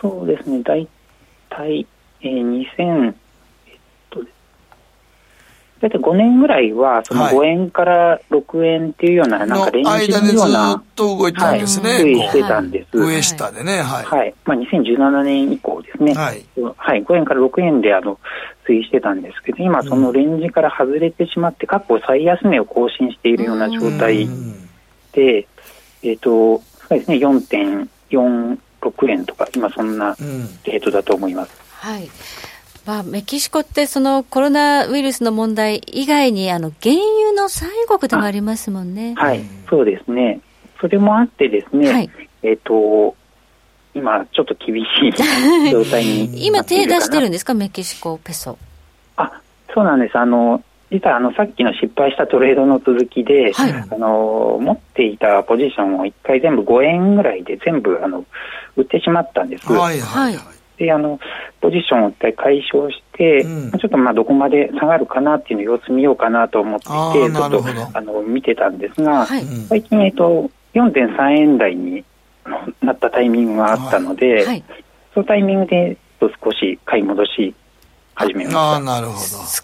[0.02, 0.86] そうですね、大
[1.48, 1.86] 体、
[2.22, 3.14] えー、2000、えっ
[4.10, 4.20] と、
[5.80, 11.90] 大体5年ぐらいは、その5円から6円っていうような、なんかレンジのような、ずっと動いてたんですね。
[11.90, 12.98] はい、推移してたんです。
[12.98, 14.04] 上下でね、はい。
[14.04, 14.34] はい。
[14.44, 16.14] まあ、2017年以降ですね。
[16.14, 16.44] はい。
[16.76, 18.18] はい、5円から6円で、あの、
[18.66, 24.28] 推移してたんですけど、今、そのレンジから外れてしまって、過去最安値を更新しているような状態
[25.12, 25.46] で、
[26.02, 30.16] えっ、と、そうですね、4.4、6円とか、今そんな
[30.64, 31.52] レートだと思います。
[31.84, 32.08] うん、はい
[32.84, 39.14] まあ、メキシコってそのコロナウイルスの問題以外にあの原油の産油国でもありますもんね。
[39.16, 40.40] はい、そうですね。
[40.80, 42.10] それもあってですね、はい、
[42.42, 43.14] えっ、ー、と、
[43.94, 45.12] 今ちょっと厳しい
[45.70, 48.58] 状態に今手出してるんですか、メキシコペソ。
[49.16, 49.40] あ、
[49.72, 50.18] そうなんです。
[50.18, 50.62] あの、
[50.92, 58.24] 実はあのさっきの失敗したトレードの続きで、はい、あの持っていたポジションを1回全部5円ぐらいで全部あの
[58.76, 59.66] 売ってしまったんです。
[59.72, 60.36] はいはい
[60.78, 61.20] であの
[61.60, 67.64] ポジションを一回解消して、うん、ちょっとまあどこまで下がるかなっていうのを様子見ようかなと思っていて、ちょっと
[67.94, 72.04] あの見てたんですが、はい、最近、えっと、4.3円台に
[72.80, 74.64] なったタイミングがあったので、はい、
[75.14, 77.54] そのタイミングで少し買い戻し
[78.14, 78.72] 始めました。
[78.74, 79.20] あなるほど。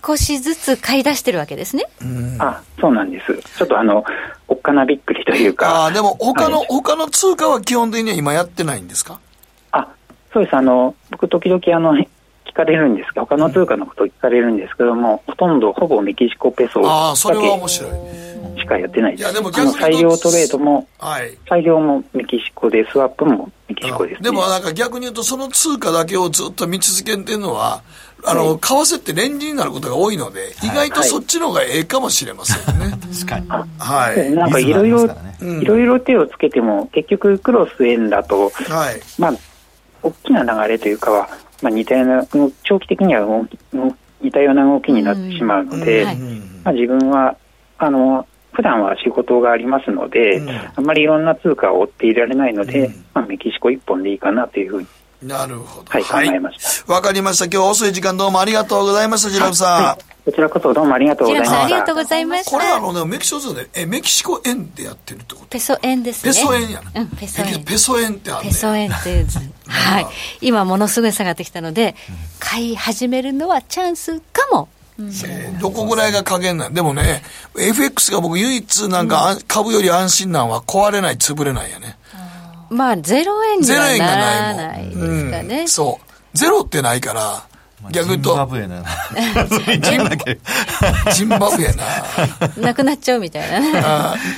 [0.08, 1.84] 少しずつ買い出してるわけですね。
[2.38, 3.38] あそうなんです。
[3.56, 4.04] ちょっとあの、
[4.48, 5.86] おっかなびっくりというか。
[5.86, 9.20] あでも他の、はい、他の通貨は基本的には今やってないんですか？
[9.72, 9.88] あ
[10.32, 10.56] そうです。
[10.56, 12.06] あの、僕、時々、あの、聞
[12.54, 17.92] かれるんですが、他の通貨のことを聞かれるんですけども、うん、ほとんどほぼメキシコペソああ、それは面白い。
[18.58, 19.20] しかやってないです。
[19.20, 27.82] いや、でも逆裁量トレードも、はい、裁量もメキシコで、スワップもメキシコです、ね、でもなんか逆に言うと、その通貨だけをずっと見続けてるのは、
[28.24, 32.90] あの、はい、為替ってレンジになることが多いので、意外とそっちの方がええかもしれませんね。
[32.90, 33.48] 確かに。
[33.78, 34.30] はい。
[34.32, 35.06] なんかいろいろ、
[35.40, 39.34] いろいろ手をつけても、結局クロス円だと、はい、まあ、
[40.02, 41.28] 大きな流れというかは、
[41.62, 42.26] まあ、似たような、
[42.64, 43.26] 長期的には
[44.20, 46.04] 似たような動きになってしまうので、
[46.64, 47.36] まあ、自分は、
[47.78, 54.88] あの、普段は仕事がありますので、うん、あんまりいろんな通貨を追っていられないので、うん、まあ、メキシコ一本でいいかなというふうに。
[55.22, 55.90] なるほど。
[55.90, 56.92] はい、考えました。
[56.92, 57.46] わ、かりました。
[57.46, 59.84] 今日遅い時間どうもありがとうございました、ジラフさん。
[59.84, 61.64] はいこちらこそどうもありがとうございました。
[61.64, 62.50] ありがとうございました。
[62.50, 66.32] これあのね、メキシコで、え、メキシコ円でやってるってことペソ円ですね。
[66.34, 67.00] ペソ円やな。
[67.00, 67.64] うん、ペソ円。
[67.64, 69.38] ペソ円ってある、ね、ペソ円っていう図。
[69.68, 70.06] はい。
[70.42, 71.96] 今ものすごい下がってきたので、
[72.40, 74.68] 買い始めるのはチャンスかも。
[74.98, 77.22] うん、どこぐらいが加減なんでもね、
[77.56, 81.96] FX が僕唯一なんか、うん、株より安心なんは壊れない、潰れないやね。
[82.70, 85.60] まあ、ゼロ円にはならないですかね。
[85.60, 86.36] うん、そう。
[86.36, 87.48] ゼロってないから、
[87.92, 88.30] 逆と。
[88.30, 88.82] ジンバブエな。
[91.12, 91.84] ジンバブエな。
[92.60, 93.80] なくなっちゃうみたいなね。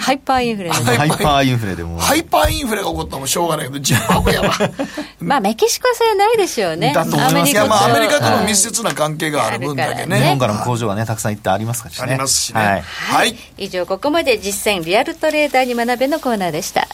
[0.01, 1.99] ハイパーインフレハイパーインフレでも。
[1.99, 4.53] ハイパーインフレが起こったもしょうがないけど、ジンバブエは。
[5.20, 6.93] まあ、メキシコ製ないでしょうね。
[6.93, 7.51] だと思います。
[7.51, 10.18] いや、まあ、アメリカとの密接な関係がある分だけね。
[10.18, 12.12] 日本からも工場がね、たくさん行ってありますからね。
[12.12, 12.85] ありますしね。
[12.85, 13.35] はい。
[13.57, 16.87] 以上、ここまで実践リアルトレーダーに学べのコーナーでした。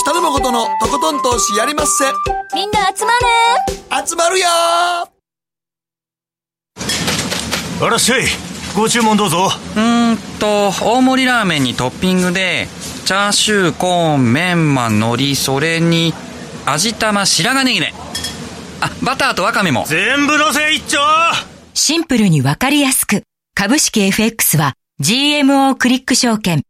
[0.00, 2.04] 北野誠のとことん投資やりまっせ。
[2.54, 3.12] みんな集ま
[4.00, 5.08] る集まるよあ
[7.80, 8.22] らっしゃい。
[8.74, 9.48] ご注文どうぞ。
[9.76, 12.68] うんと、大盛りラーメンにトッピングで、
[13.04, 16.14] チャーシュー、コーン、メンマ、海苔、それに、
[16.64, 17.94] 味玉、白髪ネギね。
[18.80, 19.84] あ、バターとワカメも。
[19.86, 20.98] 全部のせ一丁
[21.74, 23.22] シンプルにわかりやすく。
[23.54, 26.62] 株式 FX は GMO クリック証券。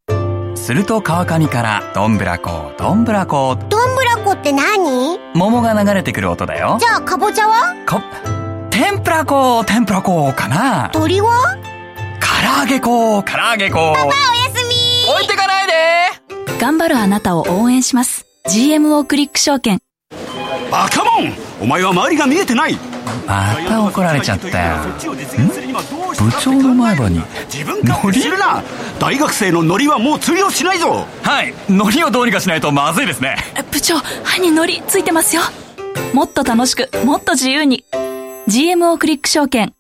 [0.57, 5.21] すると川上からどんぶらこどんぶらこどんぶらこって何？
[5.37, 6.77] 桃が流れてくる音だよ。
[6.81, 7.77] じゃあかぼちゃは？
[7.87, 8.03] か
[8.69, 10.91] 天ぷらこ天ぷらこかな。
[10.93, 11.57] 鳥は？
[12.21, 14.13] 唐揚げこ唐揚げこパパおや
[14.53, 14.75] すみ。
[15.15, 16.59] 置いてかないで。
[16.59, 18.27] 頑張るあなたを応援します。
[18.49, 19.79] GMO クリック証券。
[20.73, 21.33] バカモン。
[21.61, 22.77] お前は周りが見えてない。
[23.25, 24.77] また怒られちゃったよ
[25.83, 27.21] 部長の前歯に
[27.53, 28.63] 自分勝手するな。
[28.99, 31.07] 大学生のノリはもう通用しないぞ。
[31.23, 31.55] はい。
[31.69, 33.37] ノリをどうにかしないとまずいですね。
[33.71, 35.43] 部長歯にノリついてますよ。
[36.13, 37.85] もっと楽しくもっと自由に。
[38.49, 39.75] GMO クリック証券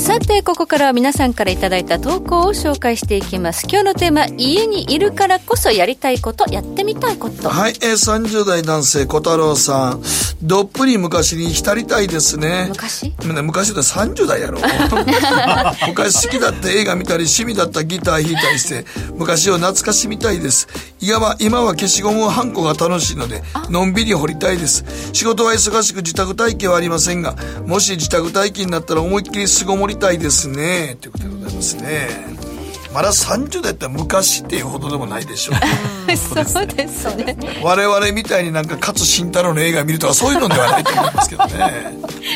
[0.00, 3.66] さて、ここからは皆さんからいただいた投稿を紹介していきます。
[3.68, 7.50] 今日のテーマ、家にいるからこそやりたいこと、やってみたいこと。
[7.50, 10.02] はい、えー、30代男性小太郎さん。
[10.42, 12.68] どっぷり昔に浸りたいですね。
[12.70, 13.12] 昔？
[13.42, 14.58] 昔って30代やろ。
[15.86, 18.86] 昔好きだった映画見たり、趣味だったギター弾いたりして、
[19.16, 20.66] 昔を懐かしみたいです。
[21.00, 24.82] いわば今は消しゴムハンコが楽しいので、のんびり掘りたいです。
[25.12, 27.36] 仕事は忙しく自宅待機はありませんが、
[27.66, 30.96] もし自宅待機になったら思いっきり巣ごもりたいですね。
[31.00, 32.59] ということでございますね。
[32.92, 36.16] まだ30代って昔っていうほどでもないでしょう。
[36.16, 37.36] そうですね。
[37.62, 41.54] 我々みたいになんか勝慎太郎の映画見るとかそういうのではないと思いますけどね。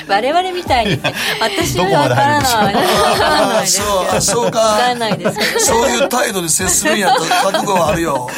[0.09, 1.01] 我々みたいに
[1.41, 3.67] 私は分からない。
[3.67, 3.83] そ
[4.17, 5.67] うそうか分からないです。
[5.67, 5.95] そう。
[5.95, 8.29] いう態度で接するんやったら覚悟はあるよ。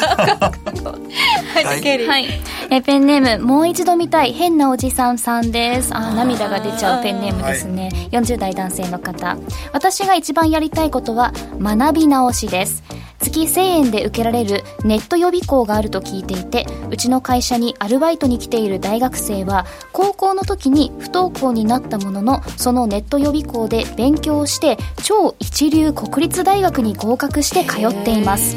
[1.53, 2.27] はい、はい、
[2.69, 5.95] えペンネームもう一度見たい変なおじさんさんです。
[5.95, 9.37] あ涙が出ちゃうペンネームですね、はい、40代男性の方。
[9.73, 12.83] 私が一番やりたいことは学び直しです。
[13.19, 28.55] 月1000円で受けられるネット予備校があると聞いていてうちの会社にアルバイトに来ている大学生は高校の時に不登校になったもののそのネット予備校で勉強して超一流国立大学に合格して通っています。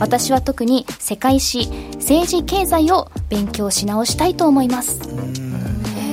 [0.00, 5.00] 私は特に世界史政治経済を勉強し直したいと思います。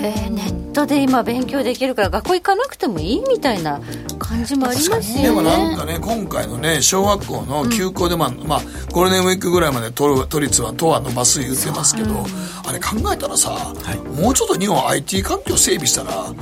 [0.04, 3.80] えー、ネットで今勉強できるから学校行かなくてもいいみたいな
[4.18, 5.24] 感じもありますよね。
[5.24, 8.62] でもなんかね今回のね小学校の休校で、まあ、まあ
[8.92, 12.26] ゴールデンウィークぐらいまで都都立は都は伸ばす言ってますけど、
[12.66, 16.34] あれ考えたらさ、はい、もうちょっと日本 IT 環境整備したら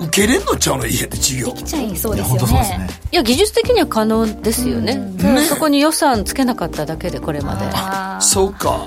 [0.00, 1.46] 受けれんのちゃうの家で授業。
[1.48, 2.88] できちゃいそうですよね。
[3.10, 7.64] いや技術的には可能ですよね、ね、そこに予算つけなかっただけでこれまで。
[8.20, 8.86] そうか、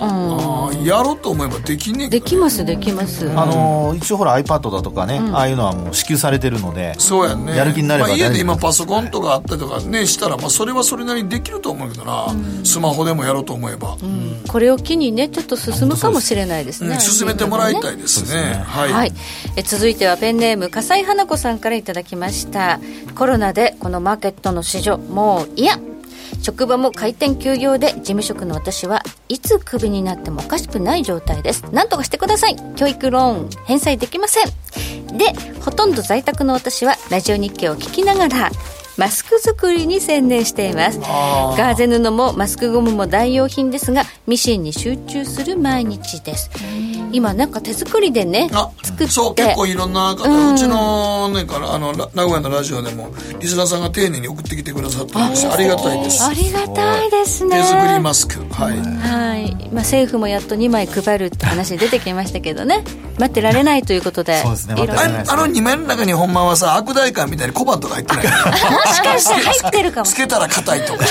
[0.70, 3.30] うん、やろうと思えばできねえできますできます。
[3.32, 7.56] あの一応ほら iPad だとかね、うん、ああいうのはもう支給されてるのでそうやね。
[7.56, 13.98] やる気になれば、まあ、家で今パソコンとかあったりとかねしたら、まあ、それはそれなりにできると思うけどな、うん、スマホでもやろうと思えば、
[14.48, 17.00] これを機にねちょっと進むかもしれないですね。
[17.00, 19.12] 進めてもらいたいですね、ね、はい、はい、
[19.56, 22.80] え続いてはペンネーム笠井花子さんからいただきました。
[23.16, 25.80] コロナでこのマーケットの市場もう嫌
[26.42, 31.64] 職場も開店休業で事務職の私はいつクビになってもおかしくない状態です。
[31.72, 32.56] 何とかしてください。
[32.76, 35.18] 教育ローン返済できません。
[35.18, 38.50] でほとんど在宅の私はラジオ日経を聞きながら
[39.02, 41.00] マスク作りに専念しています。
[41.00, 46.52] ガーゼ布もマスクゴムも代用品ですがミシンに集中する毎日です。
[47.12, 48.48] 今なんか手作りでね
[48.84, 49.08] 作って。
[49.08, 55.52] そう結構いろんな方、うん、うちのねからあの名古屋のラジオでもリスナーさんが丁寧に送ってきてくださってます。
[55.52, 56.24] ありがたいです。
[56.24, 57.58] ありがたいですね。
[57.58, 58.46] 手作りマスク。
[58.54, 62.84] はい、はい、まあ、政府もやっと2枚配るって話出てきましたけどね。
[63.18, 64.40] 待ってられないということで。
[64.42, 64.76] そうですね。
[64.78, 68.26] あの2枚の中にほんまはさ悪代官みたいに小判とか入ってない？
[68.26, 68.32] も
[68.94, 71.06] しかして入ってるかもつけたら硬いとか。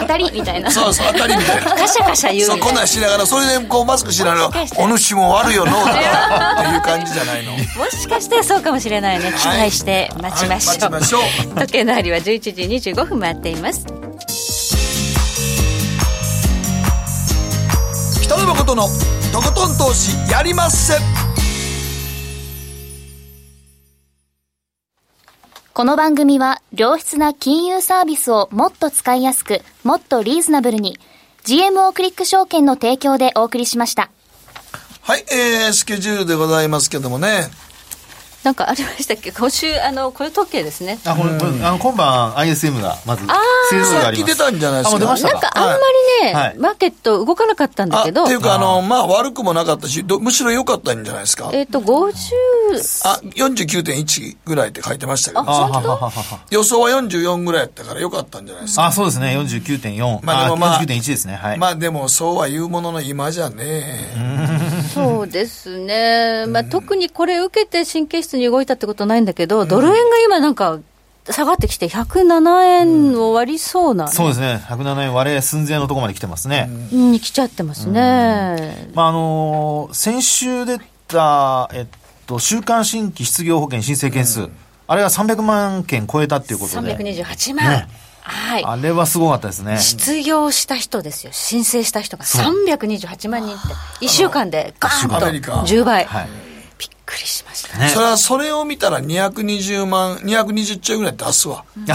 [0.00, 0.70] 当たりみたいな。
[0.70, 1.74] そうそう当たりみたいな。
[1.74, 7.52] カシャカシャ言うそうこんなんしながらそれでこうマスクしながらお主も悪いよのっていう感じじゃないの。
[7.52, 7.58] も
[7.90, 9.32] しかしてそうかもしれないね。
[9.38, 11.54] 期待して待ちましょう,、はいはい、う。
[11.60, 12.22] 時計の針は11
[12.80, 13.86] 時25分回っています。
[18.22, 18.88] 北野誠の
[19.32, 21.27] とことん投資やりまっせ
[25.78, 30.98] この番組は良質な金融サービスをもっと使いやすく、もっとリーズナブルに
[31.44, 34.10] GMO クリック証券の提供でお送りしました。
[35.02, 37.46] はい、えー、スケジュールでございますけどもね。
[38.44, 39.32] なんかありましたっけ？
[39.32, 40.98] 今週、あの、雇用統計ですね。
[41.04, 43.26] あ、これ、うん、あの、今晩 ISM が、まず、
[43.68, 44.34] 製造があります。
[44.34, 45.04] 出たんじゃないですか？
[45.04, 45.76] なんかあんま
[46.22, 48.24] りね、はい、マーケット動かなかったんだけど。
[48.24, 51.50] っていうか、あの、まあ、悪くもなかったし、むしろ良かったんじゃないですか？
[51.52, 52.12] えっ、ー、と、50、
[53.04, 55.42] あ、49.1ぐらいって書いてましたけど。
[55.46, 56.12] あ、
[56.50, 58.86] 予想は44ぐらいやったから良かったんじゃないですか？
[58.86, 60.20] あ、そうですね、49.4。
[60.22, 61.34] まあでもまあ、49.1ですね。
[61.34, 61.58] はい。
[61.58, 64.14] まあでも、そうは言うものの今じゃね。
[64.94, 66.46] そうですね。
[66.46, 70.78] まあ、特にこれ受けて神経質に動いたってことないんだけど、ドル円が今なんか、
[71.30, 74.62] 下がってきて107円を割りそうな、ねうん、そうですね。
[74.66, 76.70] 107円割れ寸前のところまで来てますね。
[76.92, 78.88] うん、に来ちゃってますね。
[78.94, 81.86] まあ、あのー、先週出た、えっ
[82.26, 84.52] と、週間新規失業保険申請件数、うん、
[84.86, 86.96] あれが300万件超えたっていうことで。
[86.96, 87.70] 328万。
[87.70, 87.88] ね
[88.22, 88.64] はい。
[88.64, 89.78] あれはすごかったですね。
[89.78, 91.32] 失業した人ですよ。
[91.32, 93.62] 申請した人が328万人っ
[94.00, 96.04] て、1週間でガーンと10倍。
[96.04, 96.47] はい
[96.78, 97.88] びっくりしましたね。
[97.88, 101.64] それは、それを見たら220万、220兆円ぐらい出すわ。
[101.76, 101.92] うん、出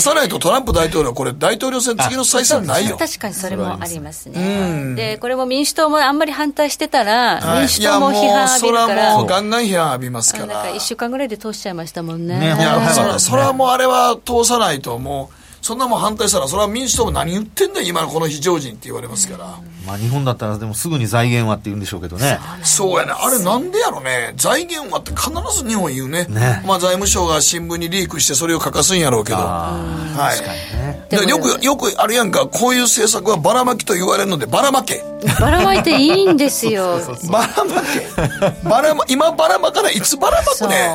[0.00, 2.96] さないとトランプ大統領、これ大統領選次の再選ないよ。
[2.96, 4.94] 確かにそれもありますね。
[4.94, 8.94] で、これも民主党もあんまり反対してたら、民主党も批判浴びるから。
[8.94, 10.46] いや、もう、それはもうガンガン批判浴びますから。
[10.46, 12.38] なんか1週間ぐらいで通しちゃいましたもんね。
[12.38, 19.58] ねいや、それは、それはもうあれは通さないと、もう、そんなもん反対したら、それは民主党も何言ってんだよ、今のこの非常人って言われますから。
[19.86, 22.38] まあ、日本だったら、でもすぐに財源はって言うんでしょうけどね。
[22.62, 23.12] そうやね。
[23.12, 24.32] あれなんでやろね。
[24.36, 26.24] 財源はって必ず日本言うね。
[26.26, 29.38] ねまあ、財務省が新聞にリークしてそれを書かすんやろうけど。
[29.38, 30.36] はい。
[30.36, 31.30] 確かにね。
[31.30, 35.02] よく、よくあるやんか、こういう政策はばらまきと言われるので、ばらまけ。
[35.40, 37.00] ばらまいていいんですよ。
[37.30, 38.68] ばらまけ。
[38.68, 40.90] ばらま、今ばらまかない、いつばらまくね。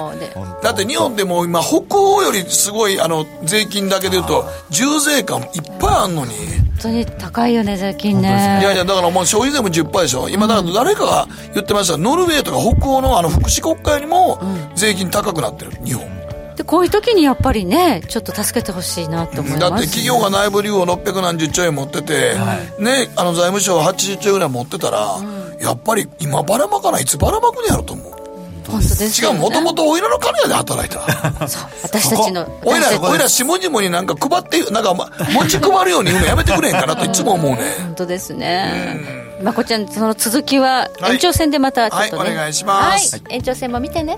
[0.63, 5.47] だって日本でも今、北欧よりすごい、あの、税金だけで言うと、重税感いっ
[5.79, 6.33] ぱいあんのに。
[6.33, 8.59] 本当に高いよね、税金ね。
[8.61, 10.29] いやいや、だからもう消費税も10%でしょ。
[10.29, 14.39] 今、だから誰かが言ってました、ノルウェーとか北欧のあの福祉国会にも
[14.75, 16.15] 税金高くなってる、日本。
[16.55, 27.03] でこういう時にやっぱりねちょっと助けてほしいなと思います、だって企業が内部留保600何十兆円持ってて、はい、ねあの財務省は80兆円ぐらい持ってたら、うん、やっぱり今ばらまかない。
[27.03, 28.24] いつばらまくんやろと思う
[28.67, 39.25] 本当です、ね、違うもともとおいらの金屋で働いたそう私たちのおいらおいら下々になんか配ってなんか、ま、持ち配るように言うのやめてくれへんかなといつも思うね本当ですね。
[39.43, 44.17] まこちゃんその続きは延長戦でまたちょっとね、はい、はい、お願いします、はい、延長戦も見てね